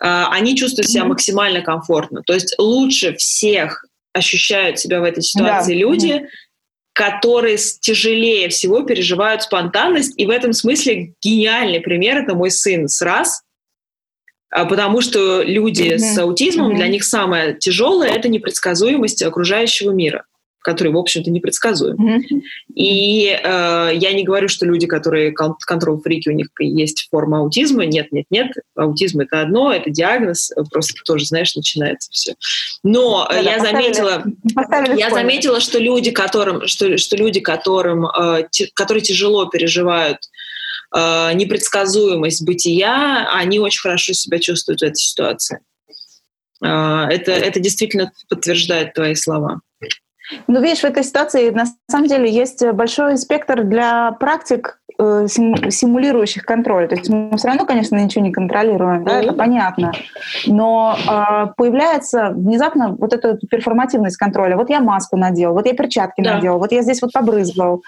[0.03, 1.09] э, они чувствуют себя mm-hmm.
[1.09, 2.23] максимально комфортно.
[2.27, 5.79] То есть лучше всех ощущают себя в этой ситуации да.
[5.79, 6.27] люди, mm-hmm
[6.95, 10.15] которые тяжелее всего переживают спонтанность.
[10.17, 13.43] И в этом смысле гениальный пример— это мой сын с раз,
[14.49, 15.99] а, потому что люди mm-hmm.
[15.99, 16.77] с аутизмом, mm-hmm.
[16.77, 20.25] для них самое тяжелое— это непредсказуемость окружающего мира
[20.65, 21.97] который, в общем-то, непредсказуем.
[21.97, 22.41] Mm-hmm.
[22.75, 27.85] И э, я не говорю, что люди, которые контрол-фрики, у них есть форма аутизма.
[27.85, 28.53] Нет, нет, нет.
[28.75, 32.35] Аутизм это одно, это диагноз, просто тоже, знаешь, начинается все.
[32.83, 38.45] Но да, я заметила, поставили я заметила, что люди, которым, что, что люди, которым, э,
[38.51, 40.19] те, которые тяжело переживают
[40.97, 45.61] э, непредсказуемость бытия, они очень хорошо себя чувствуют в этой ситуации.
[46.65, 49.61] Э, это, это действительно подтверждает твои слова.
[50.47, 56.45] Ну, видишь, в этой ситуации на самом деле есть большой спектр для практик, э, симулирующих
[56.45, 56.89] контроль.
[56.89, 59.93] То есть мы все равно, конечно, ничего не контролируем, да, это понятно.
[60.47, 64.57] Но э, появляется внезапно вот эта перформативность контроля.
[64.57, 66.35] Вот я маску надел, вот я перчатки да.
[66.35, 67.83] надел, вот я здесь вот побрызгал.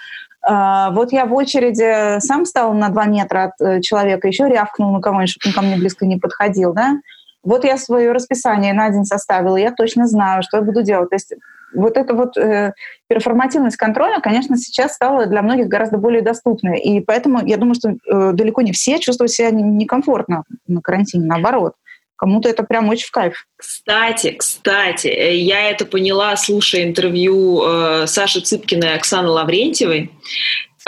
[0.46, 4.92] Э, вот я в очереди сам стал на два метра от э, человека, еще рявкнул
[4.92, 6.96] на кого-нибудь, чтобы он ко мне близко не подходил, да.
[7.42, 11.10] Вот я свое расписание на день составила, я точно знаю, что я буду делать.
[11.10, 11.32] То есть
[11.76, 12.72] вот эта вот э,
[13.08, 16.80] перформативность контроля, конечно, сейчас стала для многих гораздо более доступной.
[16.80, 21.74] И поэтому я думаю, что э, далеко не все чувствуют себя некомфортно на карантине, наоборот.
[22.16, 23.46] Кому-то это прям очень в кайф.
[23.56, 30.10] Кстати, кстати, э, я это поняла, слушая интервью э, Саши Цыпкиной и Оксаны Лаврентьевой.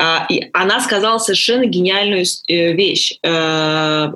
[0.00, 3.18] Э, и она сказала совершенно гениальную э, вещь.
[3.22, 4.12] Э,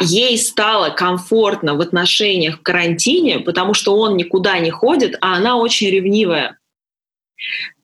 [0.00, 5.56] ей стало комфортно в отношениях в карантине, потому что он никуда не ходит, а она
[5.56, 6.58] очень ревнивая.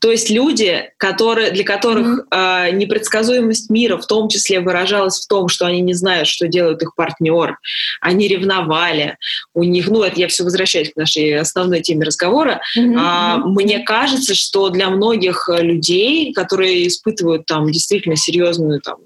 [0.00, 2.68] То есть люди, которые, для которых mm-hmm.
[2.68, 6.82] э, непредсказуемость мира в том числе выражалась в том, что они не знают, что делает
[6.82, 7.59] их партнер,
[8.00, 9.16] они ревновали,
[9.55, 12.96] у них, ну это я все возвращаюсь к нашей основной теме разговора, mm-hmm.
[12.98, 18.96] а, мне кажется, что для многих людей, которые испытывают там действительно серьезную там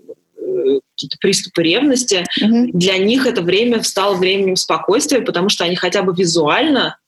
[0.95, 2.71] какие-то приступы ревности, угу.
[2.73, 6.99] для них это время стало временем спокойствия, потому что они хотя бы визуально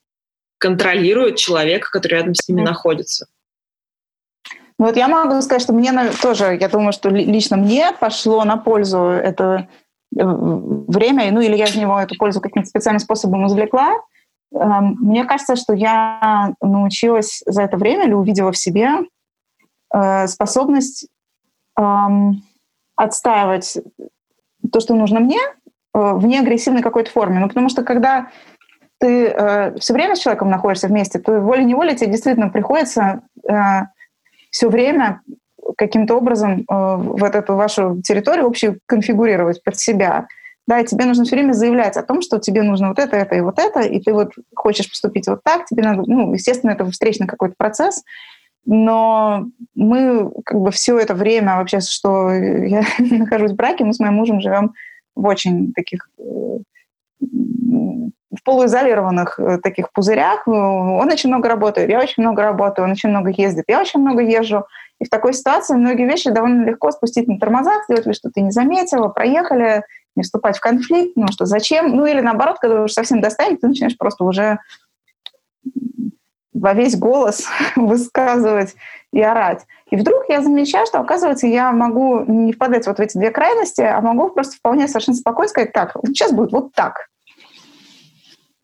[0.59, 2.69] контролируют человека, который рядом с ними угу.
[2.69, 3.27] находится.
[4.79, 5.93] Вот я могу сказать, что мне
[6.23, 9.69] тоже, я думаю, что лично мне пошло на пользу это
[10.17, 13.97] э, время, ну или я из него эту пользу каким-то специальным способом извлекла.
[14.55, 18.89] Эм, мне кажется, что я научилась за это время или увидела в себе
[19.93, 21.09] э, способность
[21.77, 22.43] эм,
[22.99, 23.79] отстаивать
[24.73, 25.49] то, что нужно мне, э,
[25.93, 27.39] в неагрессивной какой-то форме.
[27.39, 28.29] Ну, потому что когда
[28.99, 33.83] ты э, все время с человеком находишься вместе, то волей-неволей тебе действительно приходится э,
[34.51, 35.23] все время
[35.77, 40.27] каким-то образом э, вот эту вашу территорию общую конфигурировать под себя.
[40.67, 43.37] Да, и тебе нужно все время заявлять о том, что тебе нужно вот это, это
[43.37, 46.85] и вот это, и ты вот хочешь поступить вот так, тебе надо, ну, естественно, это
[46.91, 48.03] встречный какой-то процесс,
[48.65, 54.01] но мы как бы все это время вообще, что я нахожусь в браке, мы с
[54.01, 54.75] моим мужем живем
[55.15, 56.59] в очень таких э,
[57.21, 60.47] в полуизолированных э, таких пузырях.
[60.47, 64.23] Он очень много работает, я очень много работаю, он очень много ездит, я очень много
[64.23, 64.65] езжу.
[65.01, 68.41] И в такой ситуации многие вещи довольно легко спустить на тормозах, сделать вид, что ты
[68.41, 69.85] не заметила, проехали,
[70.17, 71.95] не вступать в конфликт, ну что, зачем?
[71.95, 74.59] Ну или наоборот, когда уже совсем достанет, ты начинаешь просто уже
[76.61, 78.75] во весь голос высказывать
[79.13, 79.67] и орать.
[79.91, 83.81] И вдруг я замечаю, что, оказывается, я могу не впадать вот в эти две крайности,
[83.81, 87.09] а могу просто вполне совершенно спокойно сказать, так, сейчас будет вот так.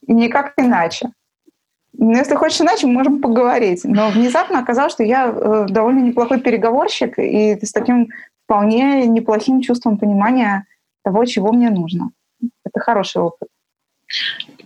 [0.06, 1.10] И никак иначе.
[1.96, 3.82] Но если хочешь иначе, мы можем поговорить.
[3.84, 8.08] Но внезапно оказалось, что я э, довольно неплохой переговорщик и с таким
[8.44, 10.66] вполне неплохим чувством понимания
[11.04, 12.10] того, чего мне нужно.
[12.64, 13.48] Это хороший опыт.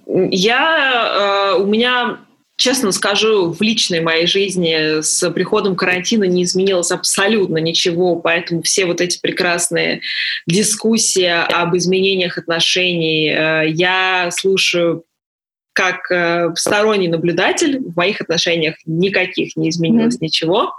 [0.06, 2.18] Я, э, у меня
[2.58, 8.84] честно скажу, в личной моей жизни с приходом карантина не изменилось абсолютно ничего, поэтому все
[8.84, 10.02] вот эти прекрасные
[10.46, 15.04] дискуссии об изменениях отношений э, я слушаю
[15.72, 17.78] как э, сторонний наблюдатель.
[17.78, 20.22] В моих отношениях никаких не изменилось mm-hmm.
[20.22, 20.74] ничего.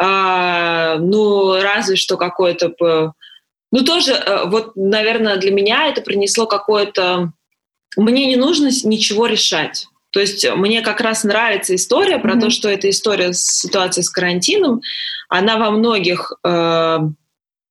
[0.00, 2.72] А, ну, разве что какое-то...
[3.70, 7.32] Ну, тоже, э, вот, наверное, для меня это принесло какое-то...
[7.98, 9.88] Мне не нужно ничего решать.
[10.16, 12.40] То есть мне как раз нравится история про mm-hmm.
[12.40, 14.80] то, что эта история с ситуацией с карантином,
[15.28, 16.98] она во многих э,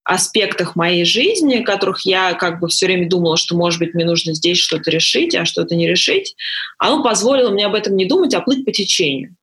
[0.03, 4.35] аспектах моей жизни, которых я как бы все время думала, что, может быть, мне нужно
[4.35, 6.35] здесь что-то решить, а что-то не решить,
[6.77, 9.35] оно позволило мне об этом не думать, а плыть по течению.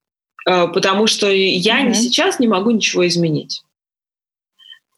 [0.49, 1.95] Э, потому что я mm-hmm.
[1.95, 3.65] сейчас не могу ничего изменить.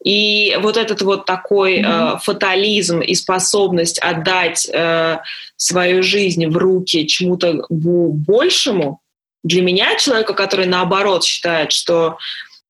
[0.05, 2.17] И вот этот вот такой mm-hmm.
[2.17, 5.19] э, фатализм и способность отдать э,
[5.57, 9.01] свою жизнь в руки чему-то большему,
[9.45, 12.19] для меня, человека, который наоборот считает, что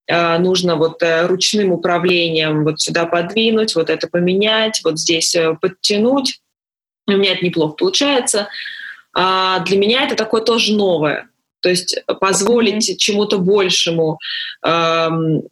[0.06, 5.56] э, нужно вот э, ручным управлением вот сюда подвинуть, вот это поменять, вот здесь э,
[5.60, 6.40] подтянуть,
[7.06, 8.48] у меня это неплохо получается.
[9.16, 11.28] А для меня это такое тоже новое.
[11.60, 12.96] То есть позволить mm-hmm.
[12.96, 14.18] чему-то большему
[14.64, 15.42] эм, э,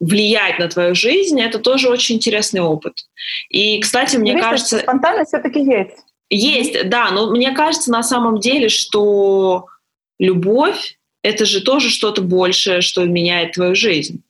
[0.00, 3.06] влиять на твою жизнь, это тоже очень интересный опыт.
[3.48, 4.78] И, кстати, мне Видишь, кажется...
[4.78, 5.96] Спонтанность все-таки есть.
[6.30, 9.66] Есть, да, но мне кажется на самом деле, что
[10.18, 14.22] любовь— это же тоже что-то большее, что меняет твою жизнь.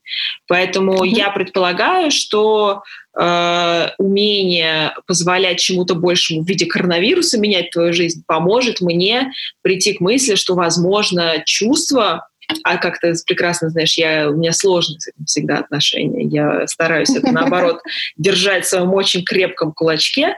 [0.47, 1.09] Поэтому mm-hmm.
[1.09, 2.82] я предполагаю, что
[3.19, 9.32] э, умение позволять чему-то большему в виде коронавируса менять твою жизнь поможет мне
[9.62, 12.28] прийти к мысли, что, возможно, чувство
[12.65, 16.25] а как ты прекрасно знаешь, я, у меня сложные с этим всегда отношения.
[16.25, 17.81] Я стараюсь это, наоборот,
[18.16, 20.35] держать в своем очень крепком кулачке.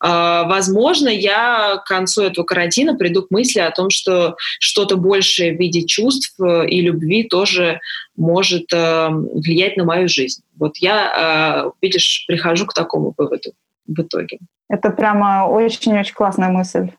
[0.00, 5.56] А, возможно, я к концу этого карантина приду к мысли о том, что что-то большее
[5.56, 7.80] в виде чувств э, и любви тоже
[8.16, 10.42] может э, влиять на мою жизнь.
[10.56, 13.52] Вот я, э, видишь, прихожу к такому выводу
[13.86, 14.38] в итоге.
[14.68, 16.90] Это прямо очень-очень классная мысль.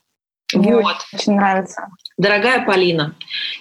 [0.52, 0.96] Мне вот.
[1.12, 1.88] очень нравится.
[2.20, 3.14] Дорогая Полина,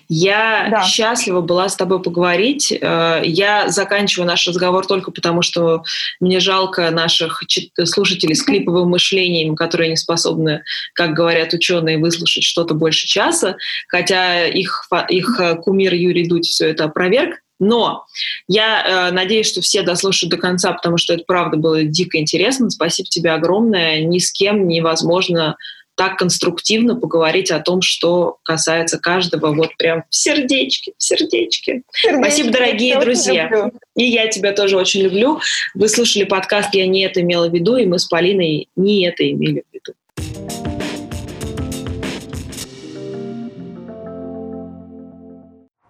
[0.09, 0.83] я да.
[0.83, 2.73] счастлива была с тобой поговорить.
[2.73, 5.83] Э, я заканчиваю наш разговор только потому, что
[6.19, 7.41] мне жалко наших
[7.85, 10.63] слушателей с клиповым мышлением, которые не способны,
[10.93, 13.55] как говорят ученые, выслушать что-то больше часа,
[13.87, 17.37] хотя их, их э, кумир Юрий Дудь все это опроверг.
[17.61, 18.07] Но
[18.49, 22.69] я э, надеюсь, что все дослушают до конца, потому что это правда было дико интересно.
[22.69, 24.01] Спасибо тебе огромное.
[24.03, 25.55] Ни с кем невозможно
[25.99, 31.81] так конструктивно поговорить о том, что касается каждого, вот прям в сердечке, в сердечке.
[31.91, 32.21] сердечке.
[32.21, 33.71] Спасибо, дорогие я друзья.
[33.97, 35.41] И я тебя тоже очень люблю.
[35.73, 39.29] Вы слушали подкаст «Я не это имела в виду», и мы с Полиной не это
[39.29, 39.93] имели в виду.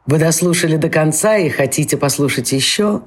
[0.08, 3.04] Вы дослушали до конца и хотите послушать еще?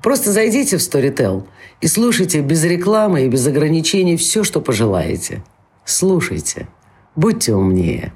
[0.00, 1.42] Просто зайдите в Storytel
[1.80, 5.42] и слушайте без рекламы и без ограничений все, что пожелаете–
[5.86, 6.66] Слушайте,
[7.14, 8.12] будьте умнее.